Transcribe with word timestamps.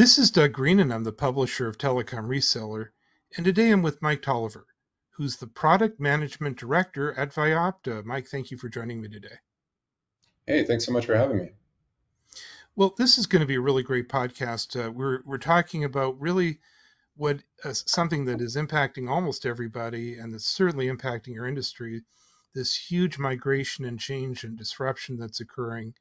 This 0.00 0.16
is 0.16 0.30
Doug 0.30 0.54
Green, 0.54 0.80
and 0.80 0.94
I'm 0.94 1.04
the 1.04 1.12
publisher 1.12 1.68
of 1.68 1.76
Telecom 1.76 2.26
Reseller. 2.26 2.88
And 3.36 3.44
today 3.44 3.70
I'm 3.70 3.82
with 3.82 4.00
Mike 4.00 4.22
Tolliver, 4.22 4.66
who's 5.10 5.36
the 5.36 5.46
Product 5.46 6.00
Management 6.00 6.56
Director 6.56 7.12
at 7.12 7.34
Vyopta. 7.34 8.02
Mike, 8.06 8.26
thank 8.26 8.50
you 8.50 8.56
for 8.56 8.70
joining 8.70 9.02
me 9.02 9.10
today. 9.10 9.36
Hey, 10.46 10.64
thanks 10.64 10.86
so 10.86 10.92
much 10.92 11.04
for 11.04 11.14
having 11.14 11.36
me. 11.36 11.50
Well, 12.76 12.94
this 12.96 13.18
is 13.18 13.26
going 13.26 13.40
to 13.40 13.46
be 13.46 13.56
a 13.56 13.60
really 13.60 13.82
great 13.82 14.08
podcast. 14.08 14.74
Uh, 14.74 14.90
we're 14.90 15.20
we're 15.26 15.36
talking 15.36 15.84
about 15.84 16.18
really 16.18 16.60
what 17.16 17.42
uh, 17.62 17.74
something 17.74 18.24
that 18.24 18.40
is 18.40 18.56
impacting 18.56 19.06
almost 19.06 19.44
everybody, 19.44 20.14
and 20.14 20.32
that's 20.32 20.46
certainly 20.46 20.86
impacting 20.86 21.34
your 21.34 21.46
industry. 21.46 22.00
This 22.54 22.74
huge 22.74 23.18
migration 23.18 23.84
and 23.84 24.00
change 24.00 24.44
and 24.44 24.56
disruption 24.56 25.18
that's 25.18 25.40
occurring 25.40 25.92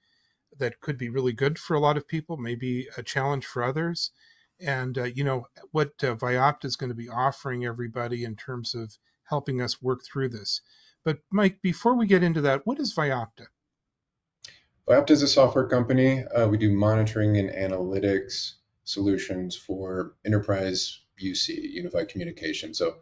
that 0.57 0.79
could 0.81 0.97
be 0.97 1.09
really 1.09 1.33
good 1.33 1.59
for 1.59 1.75
a 1.75 1.79
lot 1.79 1.97
of 1.97 2.07
people, 2.07 2.37
maybe 2.37 2.87
a 2.97 3.03
challenge 3.03 3.45
for 3.45 3.63
others. 3.63 4.11
And 4.59 4.97
uh, 4.97 5.03
you 5.05 5.23
know 5.23 5.45
what 5.71 5.93
uh, 6.03 6.15
is 6.63 6.75
going 6.75 6.89
to 6.89 6.95
be 6.95 7.09
offering 7.09 7.65
everybody 7.65 8.23
in 8.23 8.35
terms 8.35 8.75
of 8.75 8.97
helping 9.23 9.61
us 9.61 9.81
work 9.81 10.03
through 10.03 10.29
this. 10.29 10.61
But 11.05 11.19
Mike, 11.31 11.61
before 11.61 11.95
we 11.95 12.07
get 12.07 12.23
into 12.23 12.41
that, 12.41 12.65
what 12.65 12.79
is 12.79 12.93
Vyopta? 12.93 13.47
Vyopta 14.87 15.11
is 15.11 15.21
a 15.21 15.27
software 15.27 15.67
company. 15.67 16.23
Uh, 16.25 16.47
we 16.47 16.57
do 16.57 16.71
monitoring 16.71 17.37
and 17.37 17.49
analytics 17.49 18.53
solutions 18.83 19.55
for 19.55 20.15
enterprise 20.25 20.99
UC, 21.21 21.49
unified 21.49 22.09
communication. 22.09 22.73
So 22.73 22.95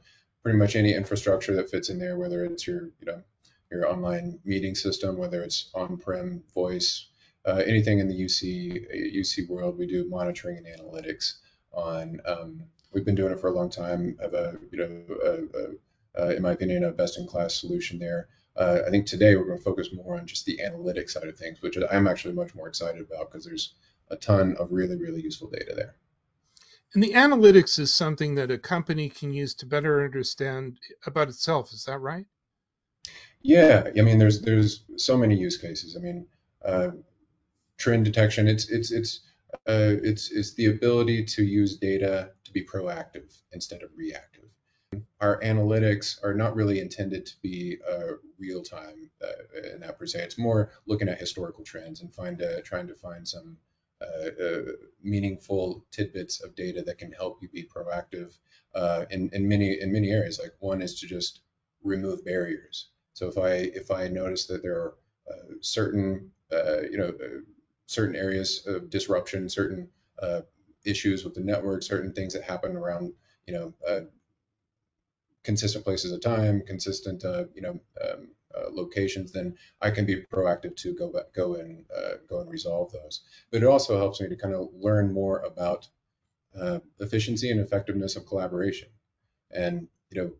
pretty 0.44 0.59
much 0.59 0.76
any 0.76 0.94
infrastructure 0.94 1.56
that 1.56 1.70
fits 1.70 1.90
in 1.90 1.98
there, 1.98 2.18
whether 2.18 2.45
it's 2.45 2.68
your, 2.68 2.92
you 3.00 3.06
know, 3.06 3.23
your 3.72 3.89
online 3.89 4.39
meeting 4.44 4.76
system, 4.76 5.17
whether 5.17 5.42
it's 5.42 5.70
on-prem 5.73 6.44
voice, 6.54 7.08
uh, 7.48 7.64
anything 7.66 8.00
in 8.00 8.08
the 8.08 8.26
UC 8.26 9.16
UC 9.16 9.48
world, 9.48 9.78
we 9.78 9.88
do 9.88 10.08
monitoring 10.09 10.58
and 10.58 10.67
analytics 10.67 11.36
on. 11.72 12.20
Um, 12.26 12.64
we've 12.94 13.06
been 13.06 13.16
doing 13.16 13.31
it 13.31 13.39
for 13.39 13.48
a 13.48 13.54
long 13.54 13.70
time. 13.70 14.17
Have 14.22 14.34
a 14.34 14.58
you 14.72 14.78
know, 14.78 15.04
a, 15.23 16.23
a, 16.23 16.28
a, 16.28 16.36
in 16.36 16.42
my 16.42 16.52
opinion, 16.52 16.84
a 16.84 16.92
best-in-class 16.92 17.56
solution 17.56 18.00
there. 18.00 18.28
Uh, 18.58 18.80
I 18.86 18.89
think 18.89 19.06
today 19.06 19.36
we're 19.36 19.45
going 19.45 19.59
to 19.59 19.64
focus 19.64 19.89
more 19.94 20.17
on 20.17 20.26
just 20.26 20.45
the 20.45 20.59
analytics 20.64 21.12
side 21.12 21.28
of 21.28 21.38
things, 21.38 21.62
which 21.62 21.78
I'm 21.89 22.08
actually 22.08 22.34
much 22.34 22.56
more 22.56 22.67
excited 22.67 23.02
about 23.02 23.31
because 23.31 23.45
there's 23.45 23.76
a 24.09 24.16
ton 24.16 24.56
of 24.58 24.72
really, 24.72 24.98
really 24.98 25.22
useful 25.22 25.50
data 25.50 25.73
there. 25.76 25.95
And 26.94 27.04
the 27.04 27.14
analytics 27.14 27.78
is 27.80 27.94
something 27.94 28.36
that 28.36 28.50
a 28.50 28.58
company 28.58 29.09
can 29.09 29.32
use 29.32 29.54
to 29.56 29.66
better 29.66 30.04
understand 30.04 30.80
about 31.06 31.30
itself. 31.30 31.72
Is 31.72 31.86
that 31.86 32.00
right? 32.00 32.26
Yeah, 33.42 33.89
I 33.98 34.02
mean, 34.02 34.17
there's 34.17 34.42
there's 34.42 34.84
so 34.98 35.16
many 35.16 35.36
use 35.36 35.58
cases. 35.58 35.95
I 35.95 36.00
mean, 36.00 36.28
uh, 36.66 36.89
trend 37.78 38.06
detection. 38.06 38.47
It's 38.47 38.70
it's 38.70 38.92
it's 38.92 39.22
uh, 39.67 39.95
it's 40.03 40.31
it's 40.31 40.53
the 40.53 40.67
ability 40.67 41.23
to 41.25 41.44
use 41.44 41.78
data 41.78 42.31
to 42.44 42.52
be 42.52 42.64
proactive 42.66 43.38
instead 43.52 43.83
of 43.83 43.89
reactive. 43.95 44.50
Our 45.20 45.42
analytics 45.42 46.23
are 46.23 46.33
not 46.33 46.55
really 46.55 46.80
intended 46.80 47.25
to 47.25 47.33
be 47.42 47.78
uh, 47.89 48.14
real 48.39 48.64
time 48.64 49.09
uh, 49.22 49.72
in 49.73 49.81
that 49.81 50.00
per 50.00 50.05
se. 50.05 50.23
It's 50.23 50.38
more 50.38 50.72
looking 50.86 51.09
at 51.09 51.20
historical 51.20 51.64
trends 51.64 52.02
and 52.02 52.14
find 52.14 52.42
uh, 52.42 52.61
trying 52.64 52.88
to 52.88 52.95
find 52.95 53.28
some 53.28 53.58
uh, 54.02 54.30
uh, 54.44 54.61
meaningful 55.03 55.86
tidbits 55.92 56.42
of 56.42 56.55
data 56.55 56.81
that 56.83 56.98
can 56.98 57.11
help 57.11 57.39
you 57.42 57.50
be 57.50 57.64
proactive 57.64 58.38
in 59.09 59.30
in 59.33 59.48
many 59.48 59.80
in 59.80 59.92
many 59.92 60.11
areas. 60.11 60.39
Like 60.42 60.53
one 60.59 60.81
is 60.81 61.00
to 61.00 61.08
just 61.08 61.42
remove 61.83 62.23
barriers. 62.25 62.89
So 63.14 63.28
if 63.28 63.38
I 63.38 63.52
if 63.81 63.92
I 63.92 64.08
notice 64.08 64.45
that 64.48 64.61
there 64.61 64.75
are 64.75 64.95
certain 65.61 66.31
you 66.52 66.98
know 66.98 67.14
certain 67.87 68.15
areas 68.15 68.64
of 68.67 68.89
disruption, 68.89 69.49
certain 69.49 69.89
uh, 70.21 70.42
issues 70.86 71.23
with 71.23 71.33
the 71.33 71.42
network, 71.42 71.81
certain 71.83 72.14
things 72.14 72.33
that 72.33 72.43
happen 72.43 72.75
around, 72.75 73.14
you 73.48 73.53
know, 73.53 73.73
uh, 73.87 74.02
consistent 75.43 75.83
places 75.83 76.11
of 76.11 76.21
time, 76.21 76.61
consistent, 76.61 77.23
uh, 77.26 77.45
you 77.55 77.61
know, 77.61 77.80
um, 78.03 78.27
uh, 78.55 78.70
locations, 78.71 79.31
then 79.31 79.55
I 79.81 79.92
can 79.92 80.05
be 80.05 80.23
proactive 80.23 80.76
to 80.77 80.93
go 80.93 81.09
back, 81.09 81.33
go 81.33 81.55
and 81.55 81.86
uh, 81.95 82.15
go 82.30 82.42
and 82.42 82.49
resolve 82.49 82.92
those. 82.92 83.21
But 83.52 83.64
it 83.64 83.67
also 83.67 83.97
helps 83.97 84.20
me 84.20 84.30
to 84.30 84.36
kind 84.36 84.53
of 84.53 84.70
learn 84.73 85.14
more 85.14 85.39
about 85.39 85.87
uh, 86.59 86.80
efficiency 86.99 87.52
and 87.52 87.59
effectiveness 87.59 88.15
of 88.15 88.26
collaboration. 88.26 88.89
And 89.52 89.87
you 90.11 90.21
know, 90.21 90.31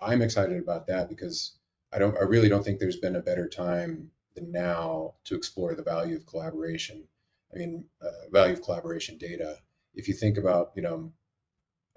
I'm 0.00 0.22
excited 0.22 0.58
about 0.58 0.86
that 0.88 1.08
because 1.08 1.52
I 1.92 1.98
don't, 1.98 2.16
I 2.16 2.22
really 2.22 2.48
don't 2.48 2.64
think 2.64 2.78
there's 2.78 2.96
been 2.96 3.16
a 3.16 3.20
better 3.20 3.48
time 3.48 4.10
the 4.34 4.42
now 4.42 5.14
to 5.24 5.34
explore 5.34 5.74
the 5.74 5.82
value 5.82 6.16
of 6.16 6.26
collaboration. 6.26 7.04
I 7.54 7.58
mean, 7.58 7.84
uh, 8.00 8.30
value 8.30 8.54
of 8.54 8.62
collaboration 8.62 9.18
data. 9.18 9.58
If 9.94 10.08
you 10.08 10.14
think 10.14 10.38
about, 10.38 10.72
you 10.76 10.82
know, 10.82 11.12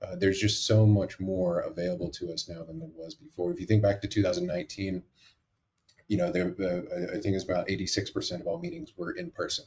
uh, 0.01 0.15
there's 0.15 0.39
just 0.39 0.65
so 0.65 0.85
much 0.85 1.19
more 1.19 1.59
available 1.59 2.09
to 2.09 2.33
us 2.33 2.49
now 2.49 2.63
than 2.63 2.79
there 2.79 2.89
was 2.95 3.15
before. 3.15 3.51
If 3.51 3.59
you 3.59 3.65
think 3.65 3.81
back 3.81 4.01
to 4.01 4.07
2019, 4.07 5.03
you 6.07 6.17
know, 6.17 6.31
there, 6.31 6.53
uh, 6.59 7.15
I 7.15 7.21
think 7.21 7.35
it's 7.35 7.43
about 7.43 7.67
86% 7.67 8.41
of 8.41 8.47
all 8.47 8.59
meetings 8.59 8.91
were 8.97 9.11
in 9.11 9.31
person. 9.31 9.65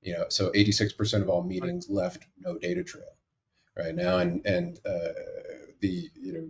You 0.00 0.14
know, 0.14 0.26
so 0.28 0.50
86% 0.52 1.22
of 1.22 1.28
all 1.28 1.42
meetings 1.42 1.90
left 1.90 2.24
no 2.38 2.56
data 2.56 2.84
trail 2.84 3.16
right 3.76 3.94
now, 3.94 4.18
and 4.18 4.46
and 4.46 4.78
uh, 4.86 5.08
the 5.80 6.08
you 6.14 6.32
know, 6.32 6.48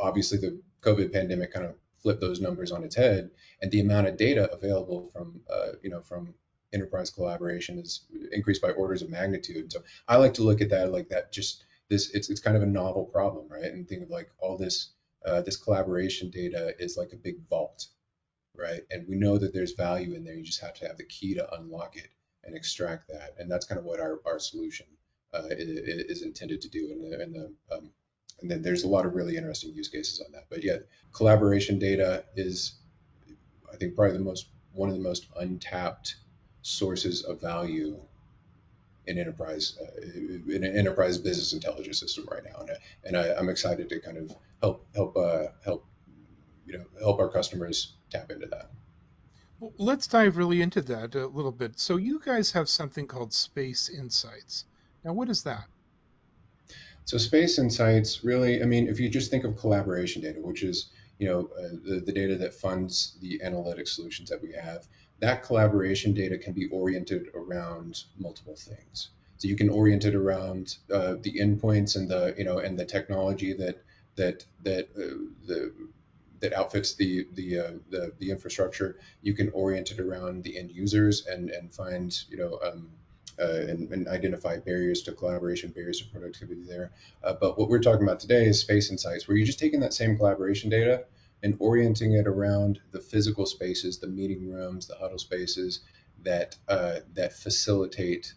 obviously 0.00 0.38
the 0.38 0.60
COVID 0.80 1.12
pandemic 1.12 1.52
kind 1.52 1.66
of 1.66 1.74
flip 2.02 2.20
those 2.20 2.40
numbers 2.40 2.72
on 2.72 2.84
its 2.84 2.96
head, 2.96 3.30
and 3.60 3.70
the 3.70 3.80
amount 3.80 4.08
of 4.08 4.16
data 4.16 4.52
available 4.52 5.08
from 5.12 5.40
uh, 5.50 5.72
you 5.82 5.90
know 5.90 6.02
from 6.02 6.34
enterprise 6.72 7.10
collaboration 7.10 7.78
is 7.78 8.06
increased 8.32 8.62
by 8.62 8.70
orders 8.70 9.02
of 9.02 9.10
magnitude. 9.10 9.72
So 9.72 9.82
I 10.08 10.16
like 10.16 10.34
to 10.34 10.42
look 10.42 10.60
at 10.60 10.70
that 10.70 10.92
like 10.92 11.08
that. 11.10 11.32
Just 11.32 11.64
this, 11.88 12.10
it's 12.10 12.30
it's 12.30 12.40
kind 12.40 12.56
of 12.56 12.62
a 12.62 12.66
novel 12.66 13.04
problem, 13.04 13.46
right? 13.48 13.64
And 13.64 13.86
think 13.88 14.02
of 14.02 14.10
like 14.10 14.30
all 14.38 14.56
this 14.56 14.90
uh, 15.24 15.42
this 15.42 15.56
collaboration 15.56 16.30
data 16.30 16.74
is 16.78 16.96
like 16.96 17.12
a 17.12 17.16
big 17.16 17.36
vault, 17.48 17.86
right? 18.56 18.82
And 18.90 19.06
we 19.06 19.16
know 19.16 19.38
that 19.38 19.52
there's 19.52 19.72
value 19.72 20.14
in 20.14 20.24
there. 20.24 20.34
You 20.34 20.44
just 20.44 20.60
have 20.60 20.74
to 20.74 20.86
have 20.86 20.96
the 20.96 21.04
key 21.04 21.34
to 21.34 21.54
unlock 21.54 21.96
it 21.96 22.08
and 22.44 22.56
extract 22.56 23.08
that. 23.08 23.34
And 23.38 23.50
that's 23.50 23.66
kind 23.66 23.78
of 23.78 23.84
what 23.84 24.00
our 24.00 24.20
our 24.26 24.38
solution 24.38 24.86
uh, 25.32 25.48
is, 25.50 26.18
is, 26.18 26.22
intended 26.22 26.60
to 26.62 26.68
do. 26.68 26.90
And 26.92 27.12
the, 27.12 27.20
and 27.20 27.34
the 27.34 27.74
um, 27.74 27.90
and 28.42 28.50
then 28.50 28.60
there's 28.60 28.84
a 28.84 28.88
lot 28.88 29.06
of 29.06 29.14
really 29.14 29.36
interesting 29.36 29.72
use 29.72 29.88
cases 29.88 30.20
on 30.20 30.32
that. 30.32 30.44
But 30.50 30.62
yeah, 30.62 30.78
collaboration 31.12 31.78
data 31.78 32.24
is, 32.36 32.74
I 33.72 33.76
think, 33.76 33.94
probably 33.94 34.18
the 34.18 34.24
most 34.24 34.48
one 34.72 34.88
of 34.88 34.94
the 34.94 35.02
most 35.02 35.26
untapped 35.38 36.16
sources 36.62 37.22
of 37.22 37.40
value 37.40 37.98
in 39.06 39.18
enterprise 39.18 39.78
uh, 39.80 40.00
in 40.48 40.64
an 40.64 40.76
enterprise 40.76 41.18
business 41.18 41.52
intelligence 41.52 41.98
system 42.00 42.26
right 42.30 42.44
now, 42.44 42.60
and, 42.60 42.78
and 43.04 43.16
I, 43.16 43.38
am 43.38 43.48
excited 43.48 43.88
to 43.88 44.00
kind 44.00 44.16
of 44.16 44.34
help 44.60 44.86
help 44.94 45.16
uh, 45.16 45.46
help 45.64 45.86
you 46.66 46.78
know 46.78 46.84
help 47.00 47.18
our 47.18 47.28
customers 47.28 47.94
tap 48.10 48.30
into 48.30 48.46
that. 48.46 48.70
Well, 49.60 49.72
let's 49.78 50.06
dive 50.06 50.36
really 50.36 50.62
into 50.62 50.82
that 50.82 51.14
a 51.14 51.26
little 51.26 51.52
bit. 51.52 51.78
So 51.78 51.96
you 51.96 52.20
guys 52.24 52.52
have 52.52 52.68
something 52.68 53.06
called 53.06 53.32
Space 53.32 53.88
Insights. 53.88 54.64
Now, 55.04 55.12
what 55.12 55.28
is 55.28 55.44
that? 55.44 55.64
So 57.04 57.18
Space 57.18 57.58
Insights 57.58 58.24
really, 58.24 58.62
I 58.62 58.66
mean, 58.66 58.88
if 58.88 59.00
you 59.00 59.08
just 59.08 59.30
think 59.30 59.44
of 59.44 59.56
collaboration 59.56 60.22
data, 60.22 60.40
which 60.40 60.62
is 60.62 60.90
you 61.18 61.28
know 61.28 61.50
uh, 61.58 61.76
the, 61.84 62.00
the 62.00 62.12
data 62.12 62.36
that 62.36 62.54
funds 62.54 63.16
the 63.20 63.42
analytic 63.42 63.88
solutions 63.88 64.30
that 64.30 64.42
we 64.42 64.52
have, 64.52 64.86
that 65.20 65.42
collaboration 65.42 66.14
data 66.14 66.38
can 66.38 66.52
be 66.52 66.68
oriented 66.68 67.28
around 67.34 68.04
multiple 68.18 68.56
things. 68.56 69.10
So 69.36 69.48
you 69.48 69.56
can 69.56 69.68
orient 69.68 70.04
it 70.04 70.14
around 70.14 70.76
uh, 70.92 71.16
the 71.20 71.38
endpoints 71.38 71.96
and 71.96 72.08
the 72.08 72.34
you 72.38 72.44
know 72.44 72.58
and 72.58 72.78
the 72.78 72.84
technology 72.84 73.52
that 73.54 73.82
that 74.16 74.44
that 74.62 74.88
uh, 74.96 75.18
the 75.46 75.72
that 76.40 76.52
outfits 76.52 76.94
the 76.94 77.26
the, 77.34 77.58
uh, 77.58 77.72
the 77.90 78.12
the 78.18 78.30
infrastructure. 78.30 78.98
You 79.22 79.34
can 79.34 79.50
orient 79.50 79.90
it 79.90 80.00
around 80.00 80.44
the 80.44 80.58
end 80.58 80.70
users 80.70 81.26
and 81.26 81.50
and 81.50 81.74
find 81.74 82.16
you 82.28 82.36
know 82.36 82.58
um, 82.64 82.90
uh, 83.38 83.66
and, 83.68 83.90
and, 83.90 84.08
identify 84.08 84.58
barriers 84.58 85.02
to 85.02 85.12
collaboration, 85.12 85.70
barriers 85.70 86.00
to 86.00 86.06
productivity 86.06 86.62
there. 86.62 86.90
Uh, 87.24 87.34
but 87.40 87.58
what 87.58 87.68
we're 87.68 87.80
talking 87.80 88.02
about 88.02 88.20
today 88.20 88.46
is 88.46 88.60
space 88.60 88.90
insights, 88.90 89.26
where 89.26 89.36
you're 89.36 89.46
just 89.46 89.58
taking 89.58 89.80
that 89.80 89.94
same 89.94 90.16
collaboration 90.16 90.68
data 90.68 91.04
and 91.42 91.56
orienting 91.58 92.12
it 92.12 92.26
around 92.26 92.80
the 92.92 93.00
physical 93.00 93.46
spaces, 93.46 93.98
the 93.98 94.06
meeting 94.06 94.50
rooms, 94.50 94.86
the 94.86 94.96
huddle 94.96 95.18
spaces 95.18 95.80
that 96.22 96.56
uh, 96.68 96.96
that 97.14 97.32
facilitate 97.32 98.34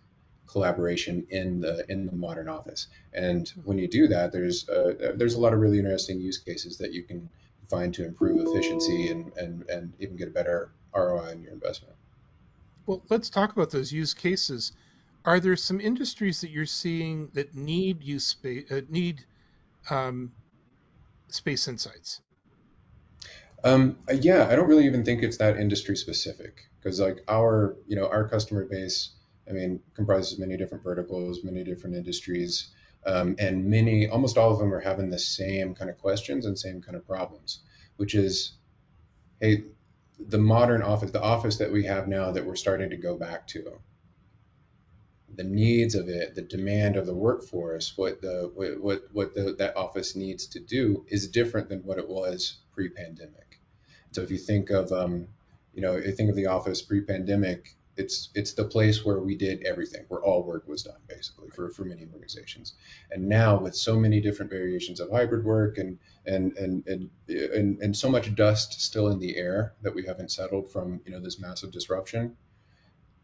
collaboration 0.48 1.26
in 1.30 1.60
the 1.60 1.86
in 1.90 2.06
the 2.06 2.16
modern 2.16 2.48
office. 2.48 2.88
And 3.14 3.52
when 3.64 3.78
you 3.78 3.88
do 3.88 4.08
that, 4.08 4.32
there's 4.32 4.68
uh, 4.70 5.14
there's 5.16 5.36
a 5.36 5.40
lot 5.40 5.54
of 5.54 5.60
really 5.60 5.80
interesting 5.80 6.20
use 6.20 6.38
cases 6.38 6.78
that 6.78 6.94
you 6.94 7.04
can 7.04 7.30
find 7.70 7.94
to 7.96 8.06
improve 8.06 8.48
efficiency 8.48 9.10
and 9.10 9.32
and, 9.38 9.70
and 9.70 9.94
even 10.00 10.16
get 10.16 10.28
a 10.28 10.32
better 10.32 10.72
ROI 10.96 11.32
on 11.32 11.42
your 11.42 11.52
investment. 11.52 11.96
Well, 12.86 13.04
let's 13.10 13.30
talk 13.30 13.52
about 13.52 13.72
those 13.72 13.92
use 13.92 14.14
cases. 14.14 14.72
Are 15.25 15.39
there 15.39 15.56
some 15.56 15.81
industries 15.81 16.42
that 16.42 16.51
you're 16.51 16.66
seeing 16.66 17.30
that 17.33 17.56
need 17.56 18.04
use 18.04 18.25
space 18.25 18.72
uh, 18.72 18.81
need 18.89 19.25
um, 19.89 20.31
space 21.30 21.68
insights? 21.68 22.22
Um, 23.63 23.98
yeah, 24.22 24.48
I 24.48 24.56
don't 24.56 24.68
really 24.68 24.86
even 24.86 25.04
think 25.04 25.24
it's 25.24 25.38
that 25.38 25.57
industry 25.57 25.98
specific 25.98 26.68
because 26.80 27.00
like 27.00 27.24
our 27.27 27.75
you 27.88 27.95
know 27.95 28.07
our 28.07 28.27
customer 28.30 28.66
base 28.66 29.16
I 29.50 29.54
mean, 29.54 29.80
comprises 29.94 30.39
many 30.39 30.57
different 30.57 30.83
verticals, 30.83 31.44
many 31.44 31.63
different 31.63 31.95
industries, 31.95 32.69
um, 33.06 33.36
and 33.38 33.66
many, 33.66 34.07
almost 34.07 34.38
all 34.38 34.51
of 34.51 34.60
them 34.60 34.74
are 34.74 34.80
having 34.80 35.10
the 35.10 35.19
same 35.19 35.75
kind 35.75 35.89
of 35.89 36.00
questions 36.00 36.45
and 36.45 36.57
same 36.57 36.81
kind 36.81 36.98
of 36.98 37.06
problems, 37.06 37.62
which 37.98 38.16
is, 38.16 38.54
hey, 39.39 39.66
the 40.18 40.39
modern 40.39 40.81
office, 40.81 41.12
the 41.12 41.22
office 41.22 41.57
that 41.57 41.72
we 41.72 41.83
have 41.86 42.07
now 42.07 42.31
that 42.31 42.45
we're 42.45 42.56
starting 42.56 42.89
to 42.89 42.98
go 42.98 43.16
back 43.16 43.45
to, 43.48 43.80
the 45.36 45.44
needs 45.44 45.96
of 45.96 46.08
it, 46.08 46.36
the 46.36 46.42
demand 46.42 46.96
of 46.96 47.06
the 47.06 47.14
workforce, 47.14 47.98
what 47.98 48.22
the 48.22 48.52
what 48.54 49.02
what 49.12 49.34
the, 49.34 49.56
that 49.58 49.78
office 49.78 50.16
needs 50.16 50.48
to 50.48 50.60
do 50.60 51.06
is 51.08 51.28
different 51.28 51.70
than 51.70 51.80
what 51.80 51.98
it 51.98 52.08
was 52.08 52.58
pre-pandemic. 52.74 53.60
So 54.12 54.22
if 54.22 54.32
you 54.32 54.38
think 54.38 54.70
of 54.70 54.92
um, 54.92 55.28
you 55.76 55.82
know, 55.82 55.98
you 55.98 56.12
think 56.14 56.30
of 56.30 56.36
the 56.36 56.48
office 56.48 56.82
pre-pandemic, 56.82 57.76
it's 57.98 58.30
it's 58.34 58.54
the 58.54 58.64
place 58.64 59.06
where 59.06 59.20
we 59.20 59.36
did 59.36 59.64
everything, 59.64 60.06
where 60.08 60.22
all 60.22 60.44
work 60.44 60.68
was 60.68 60.84
done, 60.84 61.00
basically, 61.08 61.50
for, 61.50 61.70
for 61.70 61.86
many 61.86 62.06
organizations. 62.14 62.74
And 63.12 63.28
now 63.30 63.60
with 63.60 63.76
so 63.76 63.98
many 63.98 64.20
different 64.22 64.52
variations 64.52 65.00
of 65.00 65.12
hybrid 65.12 65.46
work 65.46 65.78
and 65.78 66.00
and 66.26 66.58
and 66.58 66.88
and 66.88 67.10
and, 67.28 67.82
and 67.82 67.96
so 67.96 68.10
much 68.10 68.34
dust 68.36 68.82
still 68.82 69.10
in 69.10 69.20
the 69.20 69.38
air 69.38 69.74
that 69.82 69.94
we 69.94 70.06
haven't 70.06 70.32
settled 70.32 70.72
from 70.72 71.02
you 71.06 71.12
know 71.12 71.20
this 71.20 71.40
massive 71.40 71.72
disruption, 71.72 72.36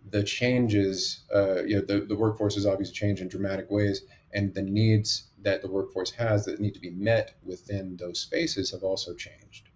the 0.10 0.24
changes, 0.24 1.22
uh, 1.34 1.64
you 1.64 1.76
know, 1.76 1.82
the, 1.82 2.02
the 2.02 2.16
workforce 2.16 2.56
has 2.56 2.66
obviously 2.66 2.94
changed 2.94 3.22
in 3.22 3.28
dramatic 3.28 3.70
ways, 3.70 4.02
and 4.34 4.54
the 4.54 4.62
needs 4.62 5.26
that 5.44 5.62
the 5.62 5.70
workforce 5.70 6.12
has 6.12 6.46
that 6.46 6.60
need 6.60 6.74
to 6.74 6.80
be 6.80 6.92
met 6.92 7.36
within 7.44 7.98
those 7.98 8.20
spaces 8.20 8.72
have 8.72 8.84
also 8.84 9.14
changed. 9.14 9.70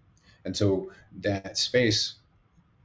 And 0.44 0.56
so 0.56 0.92
that 1.20 1.58
space, 1.58 2.14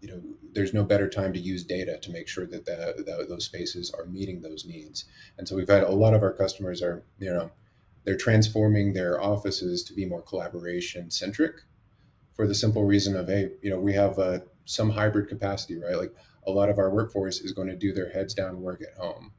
you 0.01 0.09
know, 0.09 0.21
there's 0.53 0.73
no 0.73 0.83
better 0.83 1.07
time 1.07 1.33
to 1.33 1.39
use 1.39 1.63
data 1.63 1.97
to 1.99 2.11
make 2.11 2.27
sure 2.27 2.45
that 2.45 2.65
the, 2.65 3.03
the, 3.05 3.25
those 3.27 3.45
spaces 3.45 3.91
are 3.91 4.05
meeting 4.05 4.41
those 4.41 4.65
needs. 4.65 5.05
And 5.37 5.47
so 5.47 5.55
we've 5.55 5.69
had 5.69 5.83
a 5.83 5.91
lot 5.91 6.13
of 6.13 6.23
our 6.23 6.33
customers 6.33 6.81
are, 6.81 7.03
you 7.19 7.31
know, 7.31 7.51
they're 8.03 8.17
transforming 8.17 8.93
their 8.93 9.21
offices 9.21 9.83
to 9.83 9.93
be 9.93 10.05
more 10.05 10.21
collaboration 10.21 11.11
centric 11.11 11.55
for 12.33 12.47
the 12.47 12.55
simple 12.55 12.83
reason 12.83 13.15
of, 13.15 13.27
hey, 13.27 13.51
you 13.61 13.69
know, 13.69 13.79
we 13.79 13.93
have 13.93 14.17
uh, 14.17 14.39
some 14.65 14.89
hybrid 14.89 15.29
capacity, 15.29 15.77
right? 15.77 15.95
Like 15.95 16.15
a 16.45 16.51
lot 16.51 16.69
of 16.69 16.77
our 16.77 16.89
workforce 16.89 17.39
is 17.41 17.51
going 17.51 17.67
to 17.67 17.75
do 17.75 17.93
their 17.93 18.09
heads 18.09 18.33
down 18.33 18.61
work 18.61 18.81
at 18.81 18.97
home. 18.97 19.31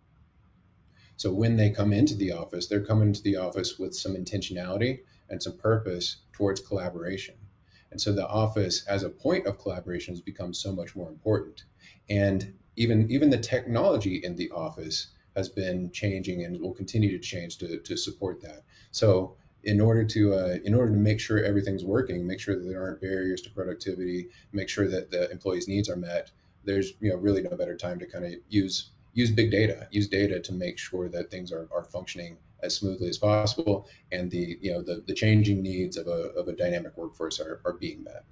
So 1.17 1.33
when 1.33 1.57
they 1.57 1.71
come 1.71 1.93
into 1.93 2.17
the 2.17 2.33
office, 2.33 2.67
they're 2.67 2.85
coming 2.85 3.09
into 3.09 3.23
the 3.23 3.37
office 3.37 3.79
with 3.79 3.95
some 3.95 4.15
intentionality 4.15 5.01
and 5.29 5.43
some 5.43 5.57
purpose 5.57 6.17
towards 6.33 6.61
collaboration. 6.61 7.35
And 7.91 8.01
so 8.01 8.13
the 8.13 8.27
office 8.27 8.85
as 8.87 9.03
a 9.03 9.11
point 9.11 9.47
of 9.47 9.59
collaboration 9.59 10.15
has 10.15 10.21
become 10.21 10.55
so 10.55 10.73
much 10.73 10.97
more 10.97 11.11
important. 11.11 11.65
And 12.09 12.55
even 12.77 13.11
even 13.11 13.31
the 13.31 13.39
technology 13.39 14.17
in 14.17 14.35
the 14.35 14.51
office 14.51 15.09
has 15.37 15.49
been 15.49 15.91
changing 15.93 16.45
and 16.45 16.61
will 16.61 16.75
continue 16.75 17.11
to 17.11 17.19
change 17.19 17.59
to, 17.59 17.79
to 17.79 17.97
support 17.97 18.41
that. 18.43 18.65
So 18.91 19.37
in 19.63 19.81
order 19.81 20.05
to 20.05 20.35
uh, 20.35 20.57
in 20.65 20.75
order 20.75 20.93
to 20.93 20.99
make 20.99 21.21
sure 21.21 21.43
everything's 21.43 21.85
working, 21.85 22.27
make 22.27 22.41
sure 22.41 22.57
that 22.59 22.67
there 22.67 22.83
aren't 22.83 23.01
barriers 23.01 23.43
to 23.43 23.51
productivity, 23.51 24.29
make 24.53 24.69
sure 24.69 24.89
that 24.89 25.11
the 25.11 25.31
employees' 25.31 25.69
needs 25.69 25.89
are 25.89 25.97
met, 25.97 26.31
there's 26.65 26.95
you 27.01 27.11
know 27.11 27.17
really 27.17 27.43
no 27.43 27.57
better 27.57 27.77
time 27.77 27.99
to 27.99 28.07
kind 28.07 28.25
of 28.25 28.33
use 28.49 28.91
use 29.15 29.31
big 29.31 29.51
data, 29.51 29.87
use 29.91 30.09
data 30.09 30.41
to 30.41 30.53
make 30.53 30.79
sure 30.79 31.09
that 31.09 31.31
things 31.31 31.53
are, 31.53 31.69
are 31.75 31.85
functioning 31.85 32.37
as 32.63 32.75
smoothly 32.77 33.09
as 33.09 33.19
possible, 33.19 33.89
and 34.11 34.31
the 34.31 34.59
you 34.61 34.73
know 34.73 34.83
the, 34.83 35.03
the 35.07 35.15
changing 35.15 35.63
needs 35.63 35.97
of 35.97 36.07
a, 36.07 36.31
of 36.37 36.49
a 36.49 36.53
dynamic 36.53 36.97
workforce 36.97 37.41
are, 37.41 37.61
are 37.65 37.75
being 37.75 38.03
met. 38.05 38.25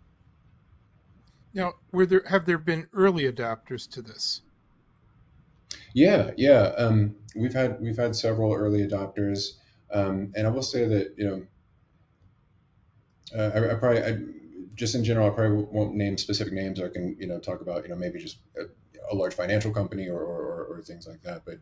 Now, 1.53 1.75
were 1.93 2.07
there 2.07 2.23
have 2.27 2.47
there 2.47 2.59
been 2.59 2.87
early 2.93 3.31
adopters 3.31 3.89
to 3.91 4.03
this? 4.03 4.43
Yeah, 5.93 6.31
yeah, 6.37 6.73
um, 6.77 7.17
we've 7.35 7.53
had 7.53 7.81
we've 7.81 7.97
had 7.97 8.15
several 8.15 8.55
early 8.55 8.87
adopters, 8.87 9.55
um, 9.93 10.33
and 10.37 10.47
I 10.47 10.51
will 10.51 10.63
say 10.63 10.87
that 10.87 11.15
you 11.17 11.27
know, 13.35 13.39
uh, 13.39 13.51
I, 13.55 13.73
I, 13.73 13.75
probably 13.75 14.03
I, 14.03 14.19
just 14.81 14.95
in 14.95 15.05
general, 15.05 15.27
I 15.27 15.31
probably 15.35 15.63
won't 15.71 15.95
name 15.95 16.17
specific 16.17 16.55
names. 16.55 16.81
I 16.81 16.89
can, 16.89 17.15
you 17.21 17.27
know, 17.27 17.39
talk 17.39 17.61
about, 17.61 17.83
you 17.83 17.91
know, 17.91 17.97
maybe 17.97 18.19
just 18.19 18.39
a, 18.57 18.63
a 19.13 19.15
large 19.15 19.35
financial 19.35 19.71
company 19.71 20.09
or, 20.09 20.19
or, 20.19 20.65
or, 20.71 20.81
things 20.81 21.07
like 21.07 21.23
that. 21.23 21.43
But 21.45 21.59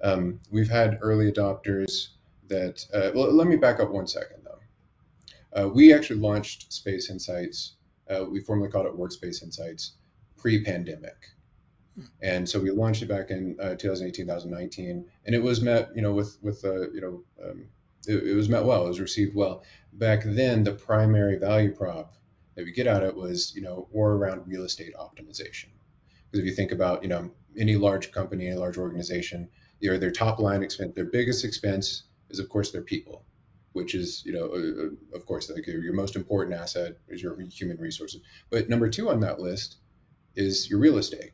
um, 0.00 0.38
we've 0.52 0.70
had 0.70 1.00
early 1.02 1.32
adopters 1.32 2.10
that. 2.46 2.86
Uh, 2.94 3.10
well, 3.12 3.32
let 3.32 3.48
me 3.48 3.56
back 3.56 3.80
up 3.80 3.90
one 3.90 4.06
second 4.06 4.44
though. 4.44 5.60
Uh, 5.60 5.68
we 5.68 5.92
actually 5.92 6.20
launched 6.20 6.72
Space 6.72 7.10
Insights. 7.10 7.72
Uh, 8.08 8.24
we 8.24 8.38
formerly 8.38 8.70
called 8.70 8.86
it 8.86 8.96
Workspace 8.96 9.42
Insights 9.42 9.94
pre-pandemic. 10.36 11.16
And 12.22 12.48
so 12.48 12.60
we 12.60 12.70
launched 12.70 13.02
it 13.02 13.08
back 13.08 13.30
in 13.30 13.56
uh, 13.60 13.74
2018, 13.74 14.26
2019, 14.26 15.04
and 15.26 15.34
it 15.34 15.42
was 15.42 15.60
met, 15.60 15.90
you 15.94 16.02
know, 16.02 16.12
with 16.12 16.38
with 16.40 16.64
uh, 16.64 16.88
you 16.92 17.00
know, 17.00 17.24
um, 17.44 17.64
it, 18.06 18.28
it 18.28 18.34
was 18.34 18.48
met 18.48 18.64
well. 18.64 18.86
It 18.86 18.88
was 18.88 19.00
received 19.00 19.34
well. 19.34 19.64
Back 19.92 20.22
then, 20.24 20.62
the 20.62 20.72
primary 20.72 21.36
value 21.36 21.72
prop 21.72 22.14
that 22.54 22.64
we 22.64 22.72
get 22.72 22.86
out 22.86 23.02
of 23.02 23.10
it 23.10 23.16
was, 23.16 23.54
you 23.54 23.62
know, 23.62 23.88
more 23.92 24.12
around 24.12 24.46
real 24.46 24.64
estate 24.64 24.94
optimization. 24.98 25.66
Because 26.30 26.40
if 26.40 26.46
you 26.46 26.54
think 26.54 26.72
about, 26.72 27.02
you 27.02 27.08
know, 27.08 27.30
any 27.56 27.76
large 27.76 28.12
company, 28.12 28.46
any 28.46 28.56
large 28.56 28.78
organization, 28.78 29.48
you 29.80 29.90
know, 29.90 29.98
their 29.98 30.10
top 30.10 30.38
line 30.38 30.62
expense, 30.62 30.94
their 30.94 31.04
biggest 31.04 31.44
expense 31.44 32.04
is, 32.28 32.38
of 32.38 32.48
course, 32.48 32.70
their 32.70 32.82
people, 32.82 33.24
which 33.72 33.94
is, 33.94 34.22
you 34.24 34.32
know, 34.32 34.50
uh, 34.52 34.86
uh 34.86 35.16
of 35.16 35.26
course, 35.26 35.50
like 35.50 35.66
your 35.66 35.92
most 35.92 36.16
important 36.16 36.56
asset 36.56 36.96
is 37.08 37.22
your 37.22 37.38
human 37.40 37.78
resources. 37.78 38.20
But 38.50 38.68
number 38.68 38.88
two 38.88 39.10
on 39.10 39.20
that 39.20 39.40
list 39.40 39.76
is 40.36 40.70
your 40.70 40.78
real 40.78 40.98
estate, 40.98 41.32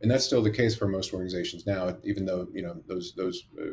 and 0.00 0.10
that's 0.10 0.24
still 0.24 0.42
the 0.42 0.50
case 0.50 0.76
for 0.76 0.86
most 0.86 1.12
organizations 1.12 1.66
now, 1.66 1.96
even 2.04 2.24
though 2.24 2.48
you 2.52 2.62
know 2.62 2.82
those 2.86 3.14
those 3.14 3.44
uh, 3.60 3.64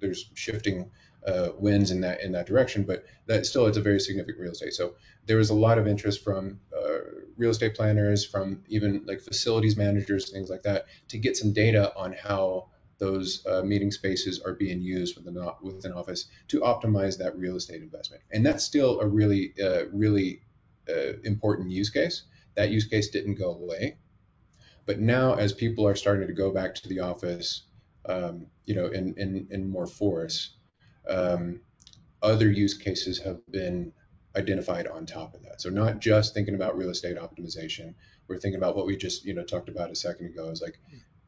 there's 0.00 0.30
shifting 0.34 0.90
uh, 1.26 1.50
winds 1.58 1.90
in 1.90 2.00
that 2.02 2.22
in 2.22 2.32
that 2.32 2.46
direction, 2.46 2.84
but 2.84 3.04
that 3.26 3.46
still 3.46 3.66
it's 3.66 3.76
a 3.76 3.82
very 3.82 4.00
significant 4.00 4.38
real 4.38 4.52
estate. 4.52 4.74
So 4.74 4.94
there 5.26 5.36
was 5.36 5.50
a 5.50 5.54
lot 5.54 5.78
of 5.78 5.86
interest 5.86 6.24
from 6.24 6.60
uh, 6.76 6.98
real 7.36 7.50
estate 7.50 7.74
planners, 7.74 8.24
from 8.24 8.62
even 8.68 9.04
like 9.06 9.20
facilities 9.20 9.76
managers, 9.76 10.30
things 10.30 10.50
like 10.50 10.62
that, 10.62 10.86
to 11.08 11.18
get 11.18 11.36
some 11.36 11.52
data 11.52 11.94
on 11.96 12.12
how 12.12 12.68
those 12.98 13.44
uh, 13.46 13.62
meeting 13.62 13.90
spaces 13.90 14.40
are 14.40 14.52
being 14.52 14.80
used 14.82 15.16
within, 15.16 15.42
within 15.62 15.92
office 15.92 16.26
to 16.48 16.60
optimize 16.60 17.18
that 17.18 17.36
real 17.36 17.56
estate 17.56 17.82
investment. 17.82 18.22
And 18.30 18.44
that's 18.44 18.62
still 18.62 19.00
a 19.00 19.06
really, 19.06 19.54
uh, 19.62 19.84
really 19.90 20.42
uh, 20.88 21.14
important 21.24 21.70
use 21.70 21.88
case. 21.88 22.24
That 22.56 22.70
use 22.70 22.84
case 22.84 23.08
didn't 23.08 23.36
go 23.36 23.52
away. 23.54 23.96
But 24.90 24.98
now, 24.98 25.34
as 25.34 25.52
people 25.52 25.86
are 25.86 25.94
starting 25.94 26.26
to 26.26 26.32
go 26.32 26.50
back 26.50 26.74
to 26.74 26.88
the 26.88 26.98
office, 26.98 27.62
um, 28.06 28.48
you 28.64 28.74
know, 28.74 28.86
in, 28.86 29.14
in, 29.16 29.46
in 29.48 29.70
more 29.70 29.86
force, 29.86 30.56
um, 31.08 31.60
other 32.22 32.50
use 32.50 32.76
cases 32.76 33.20
have 33.20 33.38
been 33.52 33.92
identified 34.34 34.88
on 34.88 35.06
top 35.06 35.32
of 35.32 35.44
that. 35.44 35.60
So 35.60 35.70
not 35.70 36.00
just 36.00 36.34
thinking 36.34 36.56
about 36.56 36.76
real 36.76 36.90
estate 36.90 37.16
optimization, 37.18 37.94
we're 38.26 38.40
thinking 38.40 38.58
about 38.58 38.74
what 38.74 38.84
we 38.84 38.96
just 38.96 39.24
you 39.24 39.32
know 39.32 39.44
talked 39.44 39.68
about 39.68 39.92
a 39.92 39.94
second 39.94 40.26
ago. 40.26 40.50
Is 40.50 40.60
like, 40.60 40.80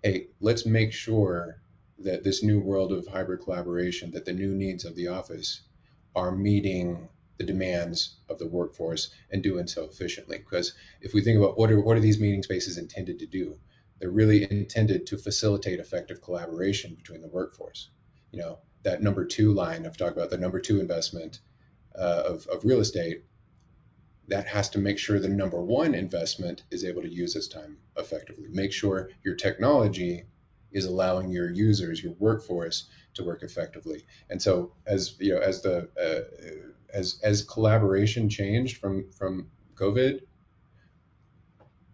hey, 0.02 0.26
let's 0.40 0.66
make 0.66 0.92
sure 0.92 1.62
that 2.00 2.24
this 2.24 2.42
new 2.42 2.58
world 2.58 2.90
of 2.90 3.06
hybrid 3.06 3.42
collaboration, 3.42 4.10
that 4.10 4.24
the 4.24 4.32
new 4.32 4.56
needs 4.56 4.84
of 4.84 4.96
the 4.96 5.06
office 5.06 5.62
are 6.16 6.32
meeting 6.32 7.08
the 7.42 7.52
demands 7.52 8.18
of 8.28 8.38
the 8.38 8.46
workforce 8.46 9.10
and 9.32 9.42
doing 9.42 9.66
so 9.66 9.84
efficiently. 9.84 10.38
Because 10.38 10.74
if 11.00 11.12
we 11.12 11.22
think 11.22 11.38
about 11.38 11.58
what 11.58 11.72
are 11.72 11.80
what 11.80 11.96
are 11.96 12.00
these 12.00 12.20
meeting 12.20 12.42
spaces 12.42 12.78
intended 12.78 13.18
to 13.18 13.26
do, 13.26 13.58
they're 13.98 14.10
really 14.10 14.46
intended 14.48 15.06
to 15.08 15.18
facilitate 15.18 15.80
effective 15.80 16.22
collaboration 16.22 16.94
between 16.94 17.20
the 17.20 17.28
workforce. 17.28 17.90
You 18.30 18.40
know, 18.40 18.58
that 18.84 19.02
number 19.02 19.24
two 19.24 19.52
line 19.52 19.84
I've 19.86 19.96
talked 19.96 20.16
about, 20.16 20.30
the 20.30 20.38
number 20.38 20.60
two 20.60 20.80
investment 20.80 21.40
uh, 21.98 22.22
of, 22.26 22.46
of 22.46 22.64
real 22.64 22.80
estate, 22.80 23.24
that 24.28 24.46
has 24.46 24.70
to 24.70 24.78
make 24.78 24.98
sure 24.98 25.18
the 25.18 25.28
number 25.28 25.60
one 25.60 25.94
investment 25.94 26.62
is 26.70 26.84
able 26.84 27.02
to 27.02 27.12
use 27.12 27.34
its 27.34 27.48
time 27.48 27.76
effectively. 27.96 28.46
Make 28.50 28.72
sure 28.72 29.10
your 29.24 29.34
technology 29.34 30.24
is 30.70 30.84
allowing 30.84 31.30
your 31.30 31.50
users, 31.50 32.02
your 32.02 32.14
workforce, 32.14 32.88
to 33.14 33.24
work 33.24 33.42
effectively. 33.42 34.04
And 34.30 34.40
so, 34.40 34.72
as 34.86 35.16
you 35.18 35.34
know, 35.34 35.40
as 35.40 35.60
the 35.60 35.88
uh, 36.00 36.72
as 36.92 37.20
as 37.22 37.42
collaboration 37.42 38.28
changed 38.28 38.78
from 38.78 39.10
from 39.12 39.48
COVID, 39.74 40.20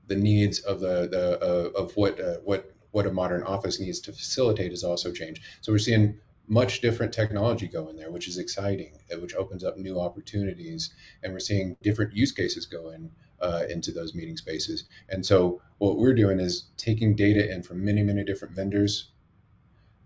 the 0.06 0.16
needs 0.16 0.60
of 0.60 0.80
the 0.80 1.08
the 1.08 1.38
uh, 1.42 1.80
of 1.80 1.96
what 1.96 2.20
uh, 2.20 2.36
what 2.44 2.72
what 2.90 3.06
a 3.06 3.12
modern 3.12 3.42
office 3.42 3.80
needs 3.80 4.00
to 4.00 4.12
facilitate 4.12 4.70
has 4.70 4.84
also 4.84 5.12
changed. 5.12 5.42
So 5.60 5.72
we're 5.72 5.78
seeing 5.78 6.18
much 6.48 6.80
different 6.80 7.12
technology 7.12 7.68
go 7.68 7.88
in 7.88 7.96
there, 7.96 8.10
which 8.10 8.26
is 8.26 8.38
exciting, 8.38 8.92
uh, 9.12 9.20
which 9.20 9.34
opens 9.34 9.62
up 9.62 9.76
new 9.76 10.00
opportunities. 10.00 10.94
And 11.22 11.32
we're 11.32 11.40
seeing 11.40 11.76
different 11.82 12.14
use 12.14 12.32
cases 12.32 12.64
go 12.66 12.90
in 12.90 13.10
uh, 13.40 13.64
into 13.68 13.92
those 13.92 14.14
meeting 14.14 14.36
spaces. 14.36 14.84
And 15.10 15.24
so 15.24 15.60
what 15.76 15.98
we're 15.98 16.14
doing 16.14 16.40
is 16.40 16.64
taking 16.76 17.14
data 17.14 17.52
in 17.52 17.62
from 17.62 17.84
many, 17.84 18.02
many 18.02 18.24
different 18.24 18.54
vendors, 18.54 19.10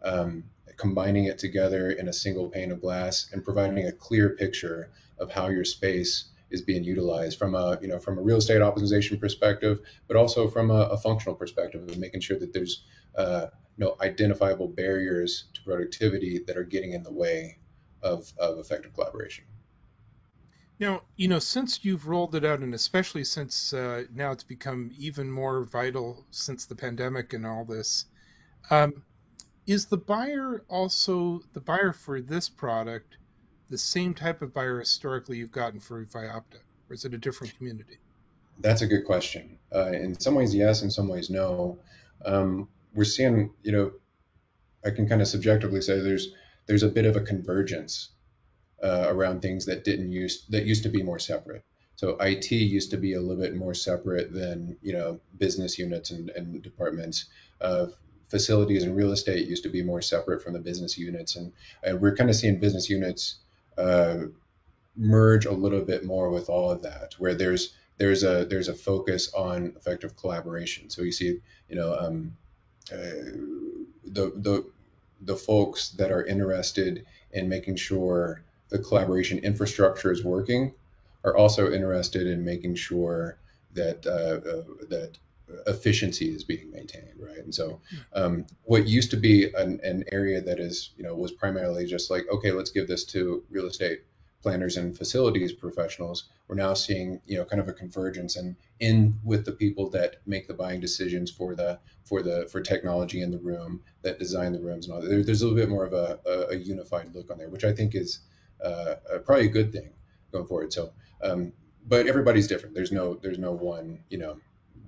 um, 0.03 0.45
combining 0.77 1.25
it 1.25 1.39
together 1.39 1.91
in 1.91 2.09
a 2.09 2.13
single 2.13 2.49
pane 2.49 2.73
of 2.73 2.81
glass, 2.81 3.29
and 3.33 3.45
providing 3.45 3.87
a 3.87 3.93
clear 3.93 4.31
picture 4.31 4.91
of 5.19 5.31
how 5.31 5.49
your 5.49 5.65
space 5.65 6.27
is 6.51 6.63
being 6.63 6.85
utilized 6.85 7.39
from 7.39 7.55
a 7.55 7.79
you 7.81 7.89
know 7.89 7.99
from 7.99 8.19
a 8.19 8.23
real 8.23 8.37
estate 8.37 8.61
optimization 8.61 9.19
perspective, 9.19 9.81
but 10.07 10.17
also 10.17 10.49
from 10.49 10.71
a, 10.71 10.83
a 10.91 10.99
functional 10.99 11.35
perspective 11.35 11.83
of 11.89 11.99
making 11.99 12.21
sure 12.21 12.39
that 12.39 12.53
there's 12.53 12.85
uh, 13.17 13.47
identifiable 14.01 14.69
barriers 14.69 15.45
to 15.55 15.63
productivity 15.63 16.41
that 16.47 16.57
are 16.57 16.65
getting 16.65 16.93
in 16.93 17.03
the 17.03 17.13
way 17.13 17.59
of, 18.03 18.33
of 18.39 18.59
effective 18.59 18.93
collaboration. 18.95 19.45
Now, 20.79 21.03
you 21.17 21.29
know, 21.29 21.39
since 21.39 21.85
you've 21.85 22.09
rolled 22.09 22.35
it 22.35 22.45
out, 22.45 22.61
and 22.61 22.75
especially 22.75 23.25
since 23.25 23.73
uh, 23.73 24.05
now 24.13 24.33
it's 24.33 24.43
become 24.43 24.91
even 24.99 25.31
more 25.31 25.65
vital 25.65 26.27
since 26.31 26.67
the 26.67 26.75
pandemic 26.75 27.33
and 27.35 27.47
all 27.47 27.65
this, 27.65 28.07
um, 28.71 29.03
is 29.67 29.87
the 29.87 29.97
buyer 29.97 30.65
also 30.69 31.41
the 31.53 31.61
buyer 31.61 31.93
for 31.93 32.21
this 32.21 32.49
product 32.49 33.17
the 33.73 33.79
same 33.79 34.13
type 34.13 34.43
of 34.43 34.53
buyer 34.53 34.79
historically 34.79 35.39
you've 35.39 35.51
gotten 35.51 35.81
for 35.81 36.05
Vyopta, 36.05 36.59
or 36.89 36.95
is 36.95 37.07
it 37.07 37.15
a 37.15 37.19
different 37.19 37.57
community? 37.57 37.97
That's 38.61 38.83
a 38.83 38.87
good 38.87 39.07
question. 39.07 39.59
Uh, 39.75 39.93
in 39.93 40.21
some 40.21 40.35
ways, 40.35 40.55
yes. 40.55 40.83
In 40.83 40.91
some 40.91 41.09
ways, 41.09 41.31
no. 41.31 41.79
Um, 42.25 42.69
we're 42.95 43.05
seeing, 43.05 43.51
you 43.63 43.73
know, 43.73 43.93
I 44.85 44.91
can 44.91 45.09
kind 45.09 45.23
of 45.23 45.27
subjectively 45.27 45.81
say 45.81 46.01
there's 46.01 46.35
there's 46.67 46.83
a 46.83 46.89
bit 46.89 47.07
of 47.07 47.17
a 47.17 47.23
convergence 47.23 48.11
uh, 48.83 49.07
around 49.09 49.41
things 49.41 49.65
that 49.67 49.85
didn't 49.85 50.13
use 50.13 50.45
that 50.51 50.67
used 50.67 50.83
to 50.83 50.91
be 50.91 51.03
more 51.03 51.19
separate. 51.19 51.65
So 51.97 52.19
IT 52.21 52.51
used 52.51 52.91
to 52.91 52.99
be 52.99 53.15
a 53.15 53.21
little 53.21 53.43
bit 53.43 53.57
more 53.57 53.75
separate 53.75 54.35
than 54.35 54.77
you 54.83 54.93
know 54.93 55.21
business 55.39 55.79
units 55.79 56.11
and, 56.11 56.29
and 56.29 56.63
departments. 56.63 57.25
Uh, 57.59 57.87
facilities 58.33 58.83
and 58.83 58.97
real 58.97 59.13
estate 59.13 59.47
used 59.47 59.63
to 59.63 59.69
be 59.69 59.83
more 59.83 60.03
separate 60.03 60.43
from 60.43 60.55
the 60.55 60.59
business 60.59 60.99
units, 60.99 61.37
and, 61.37 61.53
we're 62.01 62.17
kind 62.17 62.31
of 62.31 62.37
seeing 62.37 62.59
business 62.59 62.89
units 62.91 63.37
uh, 63.79 64.19
merge 64.97 65.47
a 65.47 65.53
little 65.53 65.83
bit 65.83 66.05
more 66.05 66.31
with 66.31 66.49
all 66.49 66.71
of 66.71 66.83
that, 66.83 67.15
where 67.19 67.35
there's 67.35 67.75
there's 67.99 68.25
a 68.25 68.47
there's 68.47 68.69
a 68.69 68.75
focus 68.75 69.33
on 69.35 69.75
effective 69.77 70.17
collaboration. 70.17 70.91
So 70.91 71.03
you 71.03 71.13
see, 71.13 71.41
you 71.69 71.77
know, 71.77 71.95
um, 71.95 72.37
uh, 72.91 73.31
the 74.05 74.33
the 74.47 74.65
the 75.21 75.37
folks 75.37 75.91
that 75.91 76.11
are 76.11 76.25
interested 76.25 77.05
in 77.33 77.49
making 77.49 77.77
sure 77.77 78.43
the 78.71 78.79
collaboration 78.79 79.39
infrastructure 79.39 80.11
is 80.11 80.25
working 80.25 80.73
are 81.25 81.37
also 81.37 81.71
interested 81.71 82.27
in 82.27 82.45
making 82.45 82.75
sure 82.75 83.37
that 83.75 84.07
uh, 84.07 84.37
uh, 84.51 84.87
that 84.89 85.19
efficiency 85.67 86.35
is 86.35 86.45
being 86.45 86.71
maintained, 86.71 87.15
right? 87.19 87.39
And 87.39 87.55
so, 87.55 87.81
um, 88.13 88.47
what 88.65 88.87
used 88.87 89.11
to 89.11 89.17
be 89.17 89.53
an, 89.55 89.81
an 89.83 90.05
area 90.13 90.41
that 90.41 90.59
is, 90.59 90.91
you 90.97 91.05
know, 91.05 91.15
was 91.15 91.33
primarily 91.33 91.87
just 91.87 92.11
like, 92.11 92.25
okay, 92.31 92.53
let's 92.53 92.71
give 92.71 92.89
this 92.89 93.05
to 93.07 93.43
real 93.51 93.67
estate 93.67 94.03
planners 94.43 94.77
and 94.77 94.97
facilities 94.97 95.53
professionals. 95.53 96.25
We're 96.49 96.57
now 96.57 96.75
seeing, 96.75 97.21
you 97.27 97.39
know, 97.39 97.45
kind 97.45 97.61
of 97.61 97.69
a 97.69 97.73
convergence 97.73 98.37
and 98.37 98.57
in 98.81 99.19
with 99.25 99.45
the 99.45 99.53
people 99.53 99.89
that 99.91 100.17
make 100.27 100.49
the 100.49 100.55
buying 100.55 100.81
decisions 100.81 101.31
for 101.31 101.55
the 101.55 101.79
for 102.05 102.23
the 102.23 102.49
for 102.51 102.61
technology 102.61 103.23
in 103.23 103.31
the 103.31 103.39
room, 103.39 103.81
that 104.03 104.19
design 104.19 104.53
the 104.53 104.61
rooms 104.61 104.87
and 104.87 104.95
all 104.95 105.01
that. 105.01 105.09
There, 105.09 105.23
there's 105.23 105.43
a 105.43 105.47
little 105.47 105.59
bit 105.59 105.69
more 105.69 105.85
of 105.85 105.93
a, 105.93 106.19
a, 106.27 106.55
a, 106.55 106.57
unified 106.57 107.15
look 107.15 107.31
on 107.31 107.39
there, 107.39 107.49
which 107.49 107.65
I 107.65 107.73
think 107.73 107.95
is 107.95 108.19
uh, 108.63 108.97
probably 109.25 109.47
a 109.47 109.51
good 109.51 109.73
thing 109.73 109.91
going 110.33 110.47
forward. 110.47 110.73
So, 110.73 110.93
um, 111.23 111.53
but 111.87 112.07
everybody's 112.07 112.49
different. 112.49 112.75
There's 112.75 112.93
no 112.93 113.15
there's 113.15 113.39
no 113.39 113.53
one, 113.53 114.01
you 114.11 114.19
know 114.19 114.37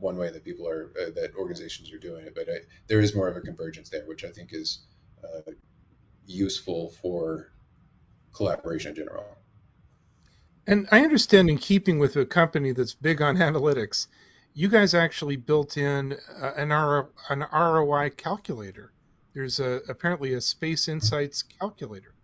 one 0.05 0.17
way 0.17 0.31
that 0.31 0.45
people 0.45 0.69
are 0.69 0.93
uh, 1.01 1.11
that 1.17 1.35
organizations 1.35 1.93
are 1.93 1.99
doing 1.99 2.27
it, 2.27 2.35
but 2.35 2.49
I, 2.49 2.59
there 2.87 3.01
is 3.01 3.15
more 3.15 3.27
of 3.27 3.37
a 3.37 3.41
convergence 3.41 3.89
there, 3.89 4.07
which 4.07 4.25
I 4.25 4.31
think 4.31 4.51
is 4.53 4.87
uh, 5.25 5.51
useful 6.27 6.91
for 7.03 7.53
collaboration 8.33 8.91
in 8.91 8.97
general. 8.97 9.25
And 10.67 10.87
I 10.93 11.01
understand, 11.01 11.51
in 11.51 11.59
keeping 11.59 11.99
with 11.99 12.17
a 12.17 12.25
company 12.25 12.73
that's 12.73 12.95
big 12.95 13.21
on 13.21 13.37
analytics, 13.37 14.07
you 14.55 14.69
guys 14.69 14.95
actually 14.95 15.37
built 15.37 15.77
in 15.77 16.17
uh, 16.41 16.53
an, 16.57 16.73
R- 16.73 17.11
an 17.29 17.45
ROI 17.53 18.11
calculator. 18.11 18.93
There's 19.35 19.59
a, 19.61 19.81
apparently 19.89 20.35
a 20.35 20.41
Space 20.41 20.89
Insights 20.89 21.43
calculator. 21.43 22.15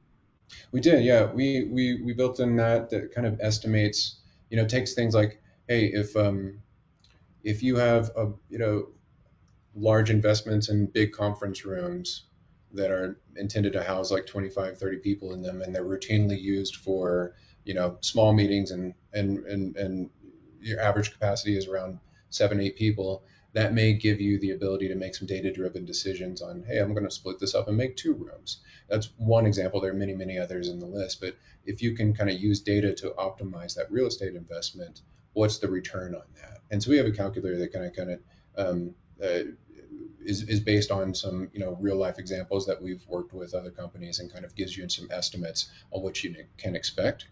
We 0.72 0.80
did, 0.80 1.04
yeah. 1.04 1.32
We, 1.32 1.68
we 1.70 2.02
we 2.02 2.12
built 2.12 2.40
in 2.40 2.56
that 2.56 2.90
that 2.90 3.14
kind 3.14 3.26
of 3.26 3.38
estimates, 3.40 4.20
you 4.50 4.56
know, 4.56 4.66
takes 4.66 4.94
things 4.94 5.14
like, 5.14 5.40
hey, 5.68 5.86
if 5.86 6.16
um, 6.16 6.60
if 7.42 7.62
you 7.62 7.76
have 7.76 8.10
a 8.16 8.30
you 8.48 8.58
know 8.58 8.86
large 9.74 10.10
investments 10.10 10.68
in 10.68 10.86
big 10.86 11.12
conference 11.12 11.64
rooms 11.64 12.24
that 12.72 12.90
are 12.90 13.18
intended 13.36 13.72
to 13.72 13.82
house 13.82 14.10
like 14.10 14.26
25 14.26 14.78
30 14.78 14.98
people 14.98 15.32
in 15.32 15.42
them 15.42 15.62
and 15.62 15.74
they're 15.74 15.84
routinely 15.84 16.40
used 16.40 16.76
for 16.76 17.34
you 17.64 17.74
know 17.74 17.96
small 18.00 18.32
meetings 18.32 18.70
and 18.70 18.94
and 19.12 19.44
and, 19.46 19.76
and 19.76 20.10
your 20.60 20.80
average 20.80 21.12
capacity 21.12 21.56
is 21.56 21.66
around 21.66 21.98
seven 22.30 22.60
eight 22.60 22.76
people 22.76 23.22
that 23.52 23.74
may 23.74 23.92
give 23.92 24.20
you 24.20 24.38
the 24.38 24.52
ability 24.52 24.86
to 24.86 24.94
make 24.94 25.14
some 25.14 25.26
data 25.26 25.52
driven 25.52 25.84
decisions 25.84 26.42
on 26.42 26.64
hey 26.66 26.78
i'm 26.78 26.92
going 26.94 27.04
to 27.04 27.10
split 27.10 27.38
this 27.38 27.54
up 27.54 27.68
and 27.68 27.76
make 27.76 27.96
two 27.96 28.14
rooms. 28.14 28.60
That's 28.88 29.10
one 29.18 29.46
example. 29.46 29.80
There 29.80 29.92
are 29.92 29.94
many 29.94 30.14
many 30.14 30.38
others 30.38 30.68
in 30.68 30.78
the 30.78 30.86
list 30.86 31.20
but 31.20 31.36
if 31.64 31.82
you 31.82 31.94
can 31.94 32.14
kind 32.14 32.30
of 32.30 32.40
use 32.40 32.60
data 32.60 32.92
to 32.94 33.10
optimize 33.10 33.74
that 33.74 33.90
real 33.90 34.06
estate 34.06 34.34
investment 34.34 35.02
what's 35.32 35.58
the 35.58 35.68
return 35.68 36.14
on 36.14 36.22
that? 36.36 36.60
And 36.70 36.82
so 36.82 36.90
we 36.90 36.96
have 36.96 37.06
a 37.06 37.12
calculator 37.12 37.58
that 37.58 37.72
kind 37.72 37.86
of 37.86 37.94
kind 37.94 38.10
of 38.10 38.20
um, 38.56 38.94
uh, 39.22 39.50
is, 40.24 40.42
is 40.42 40.60
based 40.60 40.90
on 40.90 41.14
some 41.14 41.48
you 41.52 41.60
know 41.60 41.76
real 41.80 41.96
life 41.96 42.18
examples 42.18 42.66
that 42.66 42.80
we've 42.80 43.04
worked 43.08 43.32
with 43.32 43.54
other 43.54 43.70
companies 43.70 44.18
and 44.18 44.32
kind 44.32 44.44
of 44.44 44.54
gives 44.54 44.76
you 44.76 44.88
some 44.88 45.08
estimates 45.10 45.70
on 45.92 46.02
what 46.02 46.22
you 46.22 46.34
can 46.58 46.76
expect. 46.76 47.26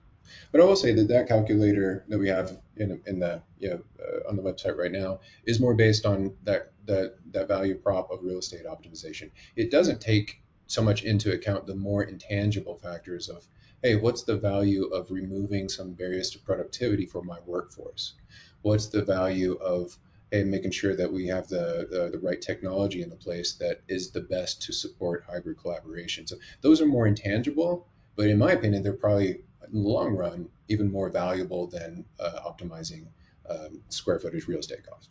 But 0.52 0.60
I 0.60 0.64
will 0.64 0.76
say 0.76 0.92
that 0.92 1.08
that 1.08 1.28
calculator 1.28 2.04
that 2.08 2.18
we 2.18 2.28
have 2.28 2.58
in, 2.76 3.00
in 3.06 3.18
the 3.18 3.42
you 3.58 3.70
know, 3.70 3.80
uh, 3.98 4.28
on 4.28 4.36
the 4.36 4.42
website 4.42 4.76
right 4.76 4.92
now 4.92 5.20
is 5.44 5.58
more 5.60 5.74
based 5.74 6.04
on 6.04 6.34
that 6.44 6.72
that 6.86 7.16
that 7.32 7.48
value 7.48 7.76
prop 7.76 8.10
of 8.10 8.22
real 8.22 8.38
estate 8.38 8.66
optimization. 8.66 9.30
It 9.56 9.70
doesn't 9.70 10.00
take 10.00 10.42
so 10.66 10.82
much 10.82 11.02
into 11.02 11.32
account 11.32 11.66
the 11.66 11.74
more 11.74 12.02
intangible 12.02 12.76
factors 12.76 13.28
of 13.28 13.46
hey, 13.82 13.96
what's 13.96 14.22
the 14.22 14.36
value 14.36 14.86
of 14.86 15.10
removing 15.10 15.68
some 15.68 15.92
barriers 15.92 16.30
to 16.30 16.38
productivity 16.38 17.06
for 17.06 17.22
my 17.22 17.38
workforce? 17.46 18.14
What's 18.62 18.86
the 18.86 19.02
value 19.02 19.54
of 19.54 19.96
hey, 20.30 20.44
making 20.44 20.72
sure 20.72 20.94
that 20.94 21.10
we 21.10 21.26
have 21.26 21.48
the, 21.48 21.86
the, 21.90 22.10
the 22.12 22.18
right 22.18 22.40
technology 22.40 23.02
in 23.02 23.08
the 23.08 23.16
place 23.16 23.54
that 23.54 23.80
is 23.88 24.10
the 24.10 24.20
best 24.20 24.60
to 24.62 24.72
support 24.72 25.24
hybrid 25.26 25.58
collaboration? 25.58 26.26
So 26.26 26.36
those 26.60 26.80
are 26.80 26.86
more 26.86 27.06
intangible, 27.06 27.86
but 28.16 28.26
in 28.26 28.38
my 28.38 28.52
opinion, 28.52 28.82
they're 28.82 28.92
probably 28.92 29.40
in 29.72 29.82
the 29.82 29.88
long 29.88 30.14
run 30.14 30.48
even 30.68 30.90
more 30.90 31.08
valuable 31.08 31.66
than 31.66 32.04
uh, 32.20 32.40
optimizing 32.46 33.06
um, 33.48 33.80
square 33.88 34.18
footage 34.18 34.46
real 34.46 34.58
estate 34.58 34.86
cost. 34.86 35.08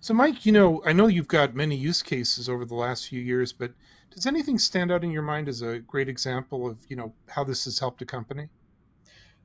So, 0.00 0.14
Mike, 0.14 0.46
you 0.46 0.52
know, 0.52 0.82
I 0.84 0.92
know 0.92 1.08
you've 1.08 1.28
got 1.28 1.54
many 1.54 1.76
use 1.76 2.02
cases 2.02 2.48
over 2.48 2.64
the 2.64 2.74
last 2.74 3.08
few 3.08 3.20
years, 3.20 3.52
but 3.52 3.72
does 4.14 4.26
anything 4.26 4.58
stand 4.58 4.92
out 4.92 5.04
in 5.04 5.10
your 5.10 5.22
mind 5.22 5.48
as 5.48 5.62
a 5.62 5.80
great 5.80 6.08
example 6.08 6.68
of, 6.68 6.78
you 6.88 6.96
know, 6.96 7.12
how 7.28 7.44
this 7.44 7.64
has 7.64 7.78
helped 7.78 8.00
a 8.02 8.06
company? 8.06 8.48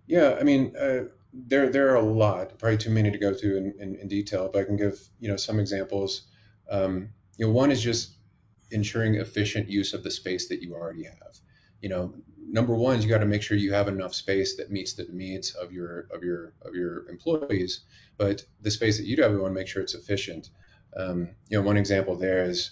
Yeah, 0.05 0.37
I 0.39 0.43
mean, 0.43 0.75
uh, 0.77 1.05
there 1.33 1.69
there 1.69 1.89
are 1.89 1.95
a 1.95 2.01
lot, 2.01 2.57
probably 2.59 2.77
too 2.77 2.91
many 2.91 3.11
to 3.11 3.17
go 3.17 3.33
through 3.33 3.57
in, 3.57 3.73
in, 3.79 3.95
in 3.95 4.07
detail, 4.07 4.49
but 4.51 4.61
I 4.61 4.65
can 4.65 4.77
give 4.77 4.99
you 5.19 5.29
know 5.29 5.37
some 5.37 5.59
examples. 5.59 6.23
Um, 6.69 7.09
you 7.37 7.47
know, 7.47 7.51
one 7.51 7.71
is 7.71 7.81
just 7.81 8.17
ensuring 8.71 9.15
efficient 9.15 9.69
use 9.69 9.93
of 9.93 10.03
the 10.03 10.11
space 10.11 10.49
that 10.49 10.61
you 10.61 10.73
already 10.73 11.03
have. 11.03 11.39
You 11.81 11.89
know, 11.89 12.13
number 12.47 12.75
one 12.75 12.97
is 12.97 13.03
you 13.03 13.09
got 13.09 13.19
to 13.19 13.25
make 13.25 13.41
sure 13.41 13.57
you 13.57 13.73
have 13.73 13.87
enough 13.87 14.13
space 14.13 14.55
that 14.57 14.71
meets 14.71 14.93
the 14.93 15.07
needs 15.11 15.51
of 15.51 15.71
your 15.71 16.07
of 16.11 16.23
your 16.23 16.53
of 16.61 16.75
your 16.75 17.07
employees. 17.09 17.81
But 18.17 18.43
the 18.61 18.71
space 18.71 18.97
that 18.97 19.05
you 19.05 19.15
do 19.15 19.23
have, 19.23 19.31
we 19.31 19.37
want 19.37 19.51
to 19.51 19.59
make 19.59 19.67
sure 19.67 19.81
it's 19.81 19.95
efficient. 19.95 20.49
Um, 20.95 21.29
you 21.49 21.57
know, 21.57 21.65
one 21.65 21.77
example 21.77 22.15
there 22.15 22.43
is 22.43 22.71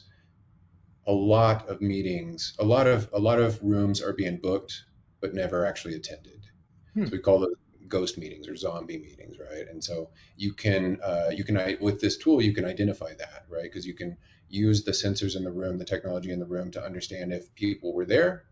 a 1.08 1.12
lot 1.12 1.68
of 1.68 1.82
meetings, 1.82 2.54
a 2.60 2.63
lot 2.63 2.88
of 2.88 3.10
a 3.13 3.20
lot 3.20 3.40
of 3.40 3.62
rooms 3.62 4.01
are 4.01 4.13
being 4.13 4.38
booked 4.38 4.86
but 5.22 5.34
never 5.34 5.66
actually 5.66 5.96
attended. 5.96 6.42
Hmm. 6.96 7.06
So 7.06 7.12
we 7.12 7.20
call 7.20 7.40
those 7.40 7.56
ghost 7.88 8.18
meetings 8.18 8.48
or 8.48 8.56
zombie 8.56 8.98
meetings, 8.98 9.38
right? 9.38 9.68
And 9.70 9.84
so 9.84 10.10
you 10.36 10.54
can 10.54 11.00
uh, 11.04 11.30
you 11.32 11.44
can 11.44 11.78
with 11.80 12.01
this 12.01 12.18
tool 12.18 12.42
you 12.42 12.54
can 12.54 12.66
identify 12.66 13.13
that, 13.13 13.46
right? 13.50 13.63
Because 13.63 13.86
you 13.86 13.94
can 13.94 14.18
use 14.50 14.84
the 14.84 14.92
sensors 14.92 15.36
in 15.36 15.44
the 15.44 15.51
room, 15.51 15.78
the 15.78 15.86
technology 15.86 16.32
in 16.32 16.40
the 16.40 16.46
room 16.46 16.72
to 16.72 16.84
understand 16.84 17.32
if 17.32 17.54
people 17.56 17.94
were 17.94 18.06
there, 18.06 18.44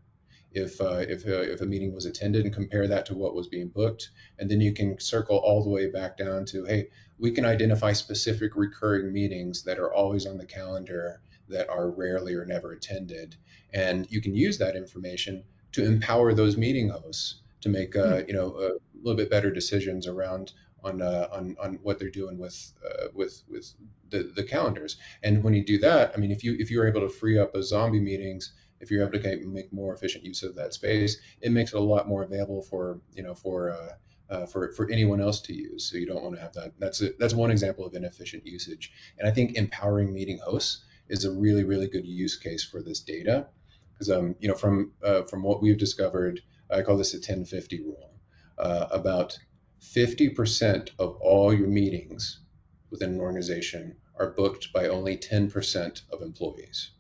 if 0.52 0.82
uh, 0.82 1.06
if 1.08 1.26
uh, 1.26 1.42
if 1.42 1.62
a 1.62 1.66
meeting 1.66 1.94
was 1.94 2.06
attended, 2.06 2.46
and 2.46 2.54
compare 2.54 2.88
that 2.88 3.06
to 3.08 3.16
what 3.16 3.36
was 3.36 3.48
being 3.48 3.70
booked, 3.70 4.10
and 4.38 4.50
then 4.50 4.62
you 4.62 4.74
can 4.74 5.00
circle 5.00 5.38
all 5.38 5.64
the 5.64 5.70
way 5.70 5.90
back 5.90 6.18
down 6.18 6.46
to 6.46 6.66
hey, 6.66 6.88
we 7.18 7.32
can 7.32 7.46
identify 7.46 7.94
specific 7.94 8.56
recurring 8.56 9.14
meetings 9.14 9.64
that 9.64 9.80
are 9.80 9.94
always 9.94 10.26
on 10.26 10.38
the 10.38 10.46
calendar 10.46 11.22
that 11.50 11.70
are 11.70 11.90
rarely 11.90 12.34
or 12.34 12.46
never 12.46 12.72
attended. 12.72 13.36
And 13.74 14.08
you 14.10 14.22
can 14.22 14.36
use 14.36 14.58
that 14.60 14.76
information 14.76 15.44
to 15.74 15.86
empower 15.86 16.34
those 16.34 16.58
meeting 16.58 16.90
hosts 16.90 17.42
to 17.62 17.70
make 17.70 17.96
uh, 17.96 18.22
hmm. 18.22 18.28
you 18.28 18.34
know 18.34 18.56
a 18.58 18.72
little 19.04 19.18
bit 19.18 19.30
better 19.30 19.52
decisions 19.52 20.08
around 20.08 20.54
on 20.84 21.02
uh, 21.02 21.28
on 21.32 21.56
on 21.62 21.80
what 21.84 22.00
they're 22.00 22.10
doing 22.10 22.38
with 22.38 22.74
uh, 22.86 23.08
with 23.14 23.44
with 23.50 23.74
the, 24.10 24.32
the 24.36 24.44
calendars. 24.44 24.98
And 25.24 25.44
when 25.44 25.54
you 25.54 25.64
do 25.64 25.78
that, 25.80 26.14
I 26.16 26.18
mean, 26.18 26.32
if 26.32 26.44
you 26.44 26.56
if 26.60 26.72
you're 26.72 26.88
able 26.88 27.02
to 27.02 27.10
free 27.10 27.38
up 27.38 27.54
those 27.54 27.70
zombie 27.70 28.00
meetings, 28.00 28.54
if 28.80 28.92
you're 28.92 29.06
able 29.08 29.20
to 29.20 29.48
make 29.48 29.72
more 29.74 29.94
efficient 29.94 30.24
use 30.24 30.44
of 30.44 30.56
that 30.56 30.74
space, 30.74 31.18
it 31.42 31.52
makes 31.52 31.74
it 31.74 31.78
a 31.78 31.82
lot 31.82 32.08
more 32.08 32.24
available 32.24 32.62
for 32.62 33.00
you 33.14 33.24
know 33.24 33.36
for 33.36 33.72
uh, 33.72 34.34
uh, 34.34 34.46
for 34.46 34.72
for 34.74 34.90
anyone 34.90 35.22
else 35.22 35.42
to 35.42 35.54
use. 35.54 35.90
So 35.90 35.98
you 35.98 36.06
don't 36.06 36.24
want 36.24 36.36
to 36.36 36.42
have 36.42 36.54
that. 36.54 36.74
That's 36.80 37.02
a, 37.02 37.10
that's 37.20 37.34
one 37.34 37.52
example 37.52 37.86
of 37.86 37.94
inefficient 37.94 38.46
usage. 38.46 38.92
And 39.18 39.28
I 39.28 39.32
think 39.32 39.56
empowering 39.56 40.14
meeting 40.14 40.40
hosts 40.40 40.84
is 41.08 41.26
a 41.26 41.32
really, 41.32 41.64
really 41.64 41.88
good 41.88 42.06
use 42.06 42.38
case 42.38 42.64
for 42.64 42.82
this 42.82 43.00
data. 43.00 43.48
Because 43.94 44.12
um, 44.12 44.36
you 44.40 44.48
know, 44.48 44.56
from 44.56 44.94
uh, 45.04 45.24
from 45.24 45.44
what 45.44 45.62
we've 45.62 45.78
discovered, 45.78 46.42
I 46.70 46.84
call 46.84 46.98
this 46.98 47.14
a 47.14 47.18
1050 47.18 47.82
rule. 47.82 48.12
Uh, 48.58 48.88
about 48.92 49.38
50% 49.82 50.90
of 51.00 51.16
all 51.22 51.54
your 51.54 51.68
meetings 51.68 52.42
within 52.90 53.14
an 53.14 53.20
organization 53.22 53.96
are 54.18 54.32
booked 54.32 54.74
by 54.74 54.88
only 54.88 55.18
10% 55.18 56.02
of 56.12 56.22
employees. 56.22 56.92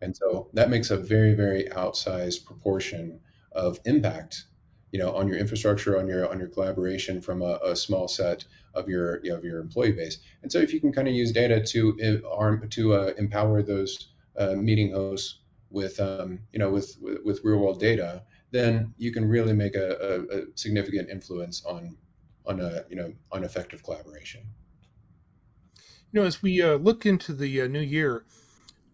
And 0.00 0.16
so 0.16 0.48
that 0.54 0.70
makes 0.70 0.90
a 0.90 0.96
very, 0.96 1.34
very 1.34 1.64
outsized 1.70 2.44
proportion 2.44 3.20
of 3.52 3.78
impact, 3.84 4.44
you 4.92 4.98
know, 4.98 5.14
on 5.14 5.28
your 5.28 5.38
infrastructure, 5.38 5.98
on 5.98 6.08
your 6.08 6.28
on 6.30 6.38
your 6.38 6.48
collaboration 6.48 7.20
from 7.20 7.42
a, 7.42 7.58
a 7.64 7.76
small 7.76 8.08
set 8.08 8.44
of 8.74 8.88
your 8.88 9.24
you 9.24 9.30
know, 9.30 9.36
of 9.36 9.44
your 9.44 9.60
employee 9.60 9.92
base. 9.92 10.18
And 10.42 10.50
so 10.50 10.58
if 10.58 10.72
you 10.72 10.80
can 10.80 10.92
kind 10.92 11.08
of 11.08 11.14
use 11.14 11.32
data 11.32 11.62
to 11.62 12.22
uh, 12.24 12.28
arm 12.34 12.68
to 12.70 12.94
uh, 12.94 13.12
empower 13.16 13.62
those 13.62 14.08
uh, 14.36 14.54
meeting 14.54 14.92
hosts 14.92 15.38
with 15.70 15.98
um, 16.00 16.40
you 16.52 16.58
know 16.58 16.70
with, 16.70 16.96
with, 17.00 17.18
with 17.24 17.40
real 17.44 17.58
world 17.58 17.80
data, 17.80 18.22
then 18.50 18.94
you 18.98 19.12
can 19.12 19.28
really 19.28 19.52
make 19.52 19.74
a, 19.74 19.88
a, 20.00 20.38
a 20.38 20.42
significant 20.54 21.10
influence 21.10 21.64
on 21.64 21.96
on 22.46 22.60
a 22.60 22.84
you 22.88 22.96
know 22.96 23.12
on 23.32 23.44
effective 23.44 23.82
collaboration. 23.82 24.42
You 26.12 26.20
know, 26.20 26.26
as 26.26 26.42
we 26.42 26.62
uh, 26.62 26.76
look 26.76 27.06
into 27.06 27.32
the 27.32 27.62
uh, 27.62 27.66
new 27.66 27.80
year, 27.80 28.24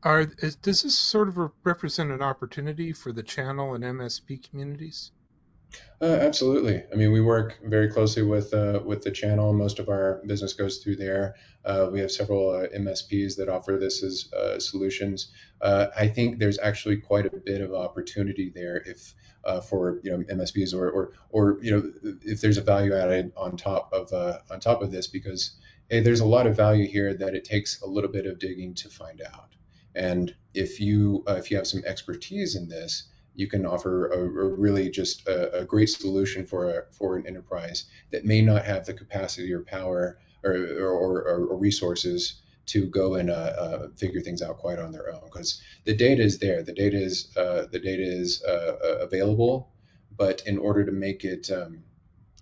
are 0.03 0.27
is, 0.39 0.57
does 0.57 0.83
this 0.83 0.99
sort 0.99 1.29
of 1.29 1.53
represent 1.65 2.11
an 2.11 2.23
opportunity 2.23 2.93
for 2.93 3.13
the 3.13 3.23
channel 3.23 3.75
and 3.75 3.85
MSP 3.85 4.49
communities? 4.49 5.13
Uh, 6.03 6.07
absolutely. 6.07 6.83
I 6.93 6.97
mean, 6.97 7.13
we 7.13 7.21
work 7.21 7.61
very 7.65 7.91
closely 7.91 8.23
with 8.23 8.53
uh, 8.55 8.81
with 8.85 9.03
the 9.03 9.11
channel. 9.11 9.53
Most 9.53 9.79
of 9.79 9.89
our 9.89 10.21
business 10.27 10.55
goes 10.55 10.79
through 10.79 10.97
there. 10.97 11.37
Uh, 11.65 11.89
we 11.93 12.01
have 12.01 12.11
several 12.11 12.51
uh, 12.51 12.67
MSPs 12.77 13.37
that 13.37 13.49
offer 13.49 13.77
this 13.79 14.03
as 14.03 14.33
uh, 14.33 14.59
solutions. 14.59 15.31
Uh, 15.61 15.89
I 15.97 16.09
think 16.09 16.39
there's 16.39 16.59
actually 16.59 16.97
quite 16.97 17.27
a 17.27 17.37
bit 17.37 17.61
of 17.61 17.75
opportunity 17.75 18.51
there 18.55 18.83
if 18.87 19.15
for 19.69 20.01
you 20.03 20.11
know 20.11 20.19
MSPs 20.25 20.75
or, 20.75 20.91
or 20.91 21.13
or 21.31 21.59
you 21.63 21.71
know 21.71 22.17
if 22.23 22.41
there's 22.41 22.59
a 22.59 22.63
value 22.63 22.95
added 22.95 23.33
on 23.37 23.57
top 23.57 23.93
of 23.93 24.13
on 24.51 24.61
top 24.61 24.83
of 24.83 24.91
this 24.91 25.07
because 25.07 25.57
hey, 25.91 26.01
there's 26.01 26.21
a 26.21 26.27
lot 26.27 26.47
of 26.47 26.57
value 26.57 26.87
here 26.87 27.15
that 27.15 27.35
it 27.35 27.45
takes 27.45 27.81
a 27.83 27.87
little 27.87 28.11
bit 28.11 28.27
of 28.27 28.39
digging 28.39 28.75
to 28.75 28.89
find 28.89 29.21
out. 29.23 29.55
And 29.95 30.35
if 30.55 30.81
you 30.81 31.25
if 31.27 31.51
you 31.51 31.57
have 31.57 31.67
some 31.67 31.83
expertise 31.85 32.57
in 32.57 32.69
this, 32.69 33.05
you 33.35 33.47
can 33.47 33.67
offer 33.67 34.09
a, 34.09 34.19
a 34.19 34.49
really 34.49 34.91
just 34.91 35.27
a, 35.27 35.61
a, 35.61 35.65
great 35.65 35.89
solution 35.89 36.45
for 36.45 36.71
a, 36.71 36.83
for 36.93 37.17
an 37.17 37.27
enterprise 37.27 37.85
that 38.11 38.25
may 38.25 38.43
not 38.43 38.65
have 38.65 38.85
the 38.85 38.95
capacity 38.95 39.53
or 39.53 39.61
power 39.61 40.19
or, 40.43 40.53
or, 40.53 41.23
or 41.23 41.57
resources 41.57 42.43
to 42.67 42.87
go 42.87 43.15
and 43.15 43.31
uh, 43.31 43.33
uh, 43.33 43.89
figure 43.97 44.21
things 44.21 44.43
out 44.43 44.59
quite 44.59 44.79
on 44.79 44.93
their 44.93 45.13
own. 45.13 45.23
Because 45.25 45.61
the 45.85 45.95
data 45.95 46.23
is 46.23 46.39
there. 46.39 46.63
The 46.63 46.73
data 46.73 46.97
is 46.97 47.35
uh, 47.37 47.67
the 47.71 47.79
data 47.79 48.03
is 48.03 48.43
uh, 48.47 48.77
uh, 48.85 48.99
available. 49.01 49.71
But 50.17 50.43
in 50.47 50.59
order 50.59 50.85
to 50.85 50.93
make 50.93 51.25
it 51.25 51.51
um, 51.51 51.83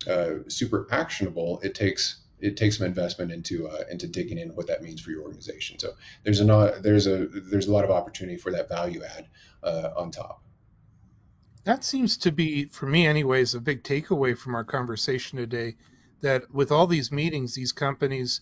uh, 0.07 0.43
super 0.47 0.87
actionable 0.91 1.59
it 1.61 1.75
takes 1.75 2.21
it 2.39 2.57
takes 2.57 2.77
some 2.77 2.87
investment 2.87 3.31
into 3.31 3.69
into 3.89 4.07
digging 4.07 4.37
in 4.37 4.49
what 4.55 4.67
that 4.67 4.81
means 4.81 5.01
for 5.01 5.11
your 5.11 5.23
organization 5.23 5.77
so 5.79 5.93
there's 6.23 6.41
a 6.41 6.79
there's 6.81 7.07
a 7.07 7.27
there's 7.27 7.67
a 7.67 7.71
lot 7.71 7.83
of 7.83 7.91
opportunity 7.91 8.37
for 8.37 8.51
that 8.51 8.69
value 8.69 9.01
add 9.03 9.27
on 9.95 10.11
top 10.11 10.41
that 11.69 11.83
seems 11.83 12.17
to 12.17 12.31
be, 12.31 12.65
for 12.65 12.85
me 12.85 13.05
anyways, 13.05 13.53
a 13.53 13.59
big 13.59 13.83
takeaway 13.83 14.37
from 14.37 14.55
our 14.55 14.63
conversation 14.63 15.37
today. 15.37 15.75
That 16.21 16.51
with 16.53 16.71
all 16.71 16.87
these 16.87 17.11
meetings, 17.11 17.53
these 17.53 17.71
companies, 17.71 18.41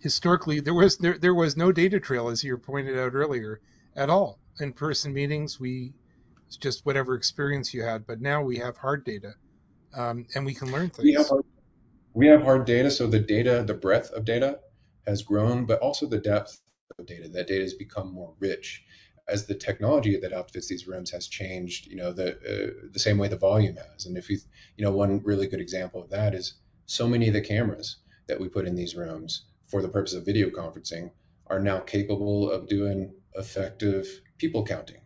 historically, 0.00 0.60
there 0.60 0.74
was 0.74 0.98
there, 0.98 1.16
there 1.16 1.34
was 1.34 1.56
no 1.56 1.72
data 1.72 2.00
trail, 2.00 2.28
as 2.28 2.42
you 2.42 2.56
pointed 2.58 2.98
out 2.98 3.14
earlier, 3.14 3.60
at 3.96 4.10
all. 4.10 4.38
In 4.60 4.72
person 4.72 5.12
meetings, 5.14 5.58
we 5.60 5.94
it's 6.46 6.56
just 6.56 6.84
whatever 6.84 7.14
experience 7.14 7.72
you 7.72 7.82
had, 7.82 8.06
but 8.06 8.20
now 8.20 8.42
we 8.42 8.58
have 8.58 8.76
hard 8.76 9.04
data, 9.04 9.34
um, 9.94 10.26
and 10.34 10.44
we 10.44 10.52
can 10.52 10.70
learn 10.70 10.90
things. 10.90 11.08
We 12.14 12.28
have, 12.28 12.42
hard, 12.42 12.42
we 12.42 12.42
have 12.42 12.42
hard 12.42 12.66
data, 12.66 12.90
so 12.90 13.06
the 13.06 13.18
data, 13.18 13.64
the 13.66 13.74
breadth 13.74 14.10
of 14.12 14.24
data 14.24 14.60
has 15.06 15.22
grown, 15.22 15.66
but 15.66 15.80
also 15.80 16.06
the 16.06 16.18
depth 16.18 16.60
of 16.98 17.06
data. 17.06 17.28
That 17.28 17.48
data 17.48 17.62
has 17.62 17.74
become 17.74 18.12
more 18.12 18.34
rich 18.38 18.84
as 19.28 19.46
the 19.46 19.54
technology 19.54 20.18
that 20.18 20.32
outfits 20.32 20.68
these 20.68 20.86
rooms 20.86 21.10
has 21.10 21.28
changed, 21.28 21.86
you 21.86 21.96
know, 21.96 22.12
the 22.12 22.32
uh, 22.32 22.88
the 22.92 22.98
same 22.98 23.18
way 23.18 23.28
the 23.28 23.36
volume 23.36 23.76
has. 23.76 24.06
And 24.06 24.16
if 24.16 24.28
you, 24.30 24.38
you 24.76 24.84
know, 24.84 24.92
one 24.92 25.22
really 25.24 25.46
good 25.46 25.60
example 25.60 26.02
of 26.02 26.10
that 26.10 26.34
is 26.34 26.54
so 26.86 27.08
many 27.08 27.28
of 27.28 27.34
the 27.34 27.40
cameras 27.40 27.96
that 28.26 28.40
we 28.40 28.48
put 28.48 28.66
in 28.66 28.74
these 28.74 28.94
rooms 28.94 29.46
for 29.66 29.82
the 29.82 29.88
purpose 29.88 30.14
of 30.14 30.26
video 30.26 30.50
conferencing 30.50 31.10
are 31.46 31.60
now 31.60 31.80
capable 31.80 32.50
of 32.50 32.68
doing 32.68 33.14
effective 33.34 34.06
people 34.38 34.64
counting. 34.64 35.00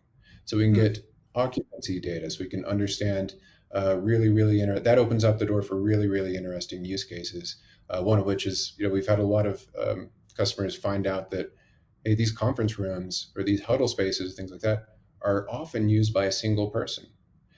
So 0.45 0.57
we 0.57 0.65
can 0.65 0.75
hmm. 0.75 0.81
get 0.81 1.05
occupancy 1.35 1.99
data, 1.99 2.29
so 2.29 2.43
we 2.43 2.49
can 2.49 2.65
understand 2.65 3.33
uh, 3.75 3.97
really, 3.99 4.29
really 4.29 4.61
inter- 4.61 4.79
that 4.79 4.97
opens 4.97 5.23
up 5.23 5.37
the 5.37 5.45
door 5.45 5.61
for 5.61 5.79
really, 5.81 6.07
really 6.07 6.35
interesting 6.35 6.83
use 6.83 7.03
cases. 7.03 7.57
Uh, 7.89 8.01
one 8.01 8.19
of 8.19 8.25
which 8.25 8.45
is, 8.45 8.73
you 8.77 8.87
know, 8.87 8.93
we've 8.93 9.07
had 9.07 9.19
a 9.19 9.23
lot 9.23 9.45
of 9.45 9.65
um, 9.79 10.09
customers 10.35 10.75
find 10.75 11.07
out 11.07 11.31
that 11.31 11.51
hey, 12.05 12.15
these 12.15 12.31
conference 12.31 12.79
rooms 12.79 13.31
or 13.35 13.43
these 13.43 13.61
huddle 13.61 13.87
spaces, 13.87 14.35
things 14.35 14.51
like 14.51 14.61
that, 14.61 14.85
are 15.21 15.47
often 15.49 15.89
used 15.89 16.13
by 16.13 16.25
a 16.25 16.31
single 16.31 16.69
person. 16.69 17.05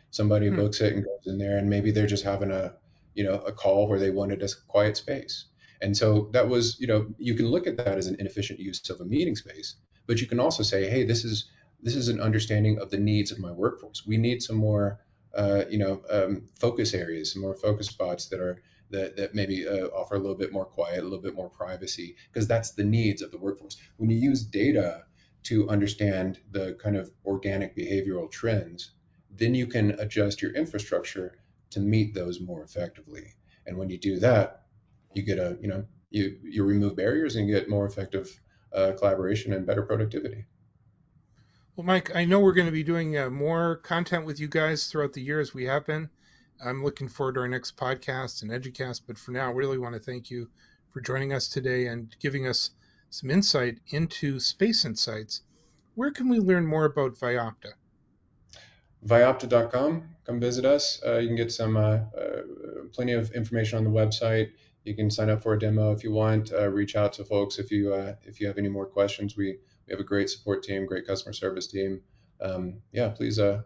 Somebody 0.10 0.50
hmm. 0.50 0.56
books 0.56 0.82
it 0.82 0.94
and 0.94 1.04
goes 1.06 1.26
in 1.26 1.38
there, 1.38 1.58
and 1.58 1.70
maybe 1.70 1.92
they're 1.92 2.08
just 2.08 2.24
having 2.24 2.52
a, 2.52 2.74
you 3.14 3.24
know, 3.24 3.36
a 3.42 3.52
call 3.52 3.88
where 3.88 4.00
they 4.00 4.10
wanted 4.10 4.42
a 4.42 4.50
quiet 4.68 4.98
space. 4.98 5.46
And 5.82 5.96
so 5.96 6.30
that 6.34 6.48
was, 6.48 6.80
you 6.80 6.88
know, 6.88 7.08
you 7.18 7.34
can 7.36 7.48
look 7.48 7.68
at 7.68 7.78
that 7.78 7.98
as 7.98 8.08
an 8.08 8.16
inefficient 8.20 8.60
use 8.60 8.88
of 8.90 9.02
a 9.02 9.06
meeting 9.06 9.36
space, 9.36 9.76
but 10.08 10.22
you 10.22 10.28
can 10.28 10.40
also 10.40 10.64
say, 10.64 10.90
hey, 10.90 11.06
this 11.06 11.24
is 11.24 11.50
this 11.84 11.96
is 11.96 12.10
an 12.10 12.22
understanding 12.22 12.78
of 12.78 12.92
the 12.92 13.00
needs 13.00 13.32
of 13.32 13.40
my 13.40 13.52
workforce. 13.52 14.06
We 14.06 14.18
need 14.18 14.44
some 14.44 14.56
more, 14.56 15.00
uh, 15.36 15.64
you 15.70 15.78
know, 15.78 16.02
um, 16.10 16.48
focus 16.60 16.94
areas, 16.94 17.36
more 17.36 17.56
focus 17.56 17.88
spots 17.88 18.28
that 18.30 18.40
are 18.40 18.62
that, 18.90 19.16
that 19.16 19.34
maybe 19.34 19.66
uh, 19.68 19.88
offer 19.88 20.16
a 20.16 20.20
little 20.20 20.36
bit 20.36 20.52
more 20.52 20.66
quiet, 20.66 21.00
a 21.00 21.04
little 21.04 21.22
bit 21.22 21.36
more 21.36 21.50
privacy, 21.50 22.16
because 22.28 22.48
that's 22.48 22.72
the 22.72 22.84
needs 22.84 23.22
of 23.22 23.32
the 23.32 23.38
workforce. 23.38 23.78
When 23.98 24.10
you 24.10 24.18
use 24.18 24.44
data 24.44 25.06
to 25.44 25.70
understand 25.70 26.40
the 26.52 26.78
kind 26.82 26.98
of 26.98 27.10
organic 27.26 27.76
behavioral 27.76 28.30
trends, 28.30 28.92
then 29.30 29.56
you 29.56 29.66
can 29.66 29.92
adjust 29.92 30.42
your 30.42 30.52
infrastructure 30.52 31.40
to 31.70 31.80
meet 31.80 32.14
those 32.14 32.42
more 32.42 32.64
effectively. 32.64 33.34
And 33.66 33.78
when 33.78 33.90
you 33.90 33.98
do 33.98 34.20
that, 34.20 34.64
you 35.14 35.24
get 35.24 35.40
a, 35.40 35.58
you 35.62 35.68
know, 35.70 35.86
you, 36.10 36.38
you 36.44 36.64
remove 36.66 36.98
barriers 36.98 37.38
and 37.38 37.48
you 37.48 37.56
get 37.56 37.70
more 37.70 37.86
effective 37.86 38.40
uh, 38.74 38.92
collaboration 38.98 39.54
and 39.54 39.66
better 39.66 39.84
productivity. 39.84 40.46
Well, 41.76 41.86
Mike, 41.86 42.14
I 42.14 42.26
know 42.26 42.42
we're 42.42 42.52
going 42.52 42.68
to 42.68 42.72
be 42.72 42.84
doing 42.84 43.18
uh, 43.18 43.30
more 43.30 43.78
content 43.78 44.26
with 44.26 44.42
you 44.42 44.50
guys 44.50 44.88
throughout 44.88 45.14
the 45.14 45.22
year 45.22 45.40
as 45.40 45.54
we 45.54 45.66
have 45.66 45.86
been. 45.86 46.10
I'm 46.64 46.84
looking 46.84 47.08
forward 47.08 47.36
to 47.36 47.42
our 47.42 47.48
next 47.48 47.78
podcast 47.78 48.42
and 48.42 48.52
Educast. 48.52 49.04
But 49.08 49.18
for 49.18 49.32
now, 49.32 49.48
I 49.48 49.54
really 49.54 49.78
want 49.78 49.96
to 49.96 50.00
thank 50.02 50.30
you 50.30 50.50
for 50.92 51.00
joining 51.00 51.32
us 51.32 51.48
today 51.48 51.88
and 51.88 52.14
giving 52.20 52.46
us 52.46 52.72
some 53.10 53.30
insight 53.30 53.80
into 53.88 54.38
Space 54.40 54.84
Insights. 54.84 55.44
Where 55.96 56.12
can 56.12 56.28
we 56.28 56.40
learn 56.40 56.66
more 56.66 56.84
about 56.84 57.18
Vyopta? 57.18 57.72
Vyopta.com. 59.06 60.04
Come 60.26 60.40
visit 60.42 60.66
us. 60.66 61.02
Uh, 61.06 61.20
you 61.20 61.28
can 61.28 61.38
get 61.38 61.54
some 61.54 61.78
uh, 61.78 62.00
uh, 62.18 62.42
plenty 62.92 63.14
of 63.14 63.32
information 63.32 63.78
on 63.78 63.86
the 63.86 63.90
website. 63.90 64.52
You 64.84 64.96
can 64.96 65.12
sign 65.12 65.30
up 65.30 65.44
for 65.44 65.54
a 65.54 65.60
demo 65.60 65.92
if 65.92 66.04
you 66.04 66.12
want. 66.12 66.52
Uh, 66.52 66.70
reach 66.70 66.96
out 66.96 67.14
to 67.14 67.24
folks 67.24 67.60
if 67.60 67.72
you 67.72 67.94
uh, 67.94 68.16
if 68.24 68.40
you 68.40 68.48
have 68.48 68.58
any 68.58 68.70
more 68.70 68.86
questions. 68.86 69.38
We 69.38 69.58
we 69.88 69.92
have 69.92 70.00
a 70.00 70.04
great 70.04 70.30
support 70.30 70.64
team, 70.64 70.86
great 70.86 71.06
customer 71.06 71.34
service 71.34 71.68
team. 71.68 72.02
Um, 72.40 72.82
yeah, 72.92 73.10
please 73.10 73.38
uh, 73.38 73.62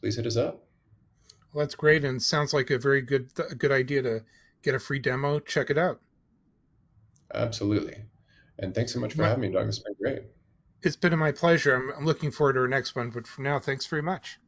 please 0.00 0.16
hit 0.16 0.26
us 0.26 0.36
up. 0.36 0.64
Well, 1.52 1.64
that's 1.64 1.74
great, 1.74 2.04
and 2.04 2.22
sounds 2.22 2.52
like 2.54 2.70
a 2.70 2.78
very 2.78 3.02
good 3.02 3.30
a 3.50 3.54
good 3.54 3.72
idea 3.72 4.02
to 4.02 4.24
get 4.62 4.74
a 4.74 4.78
free 4.78 5.00
demo. 5.00 5.40
Check 5.40 5.70
it 5.70 5.78
out. 5.78 6.00
Absolutely, 7.34 7.96
and 8.58 8.74
thanks 8.74 8.92
so 8.92 9.00
much 9.00 9.14
for 9.14 9.24
having 9.24 9.40
me, 9.40 9.50
Doug. 9.50 9.68
It's 9.68 9.80
been 9.80 9.94
great. 10.00 10.22
It's 10.82 10.96
been 10.96 11.18
my 11.18 11.32
pleasure. 11.32 11.74
I'm, 11.74 11.90
I'm 11.98 12.04
looking 12.04 12.30
forward 12.30 12.52
to 12.54 12.60
our 12.60 12.68
next 12.68 12.94
one, 12.94 13.10
but 13.10 13.26
for 13.26 13.42
now, 13.42 13.58
thanks 13.58 13.86
very 13.86 14.02
much. 14.02 14.38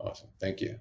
Awesome. 0.00 0.28
Thank 0.40 0.60
you. 0.60 0.78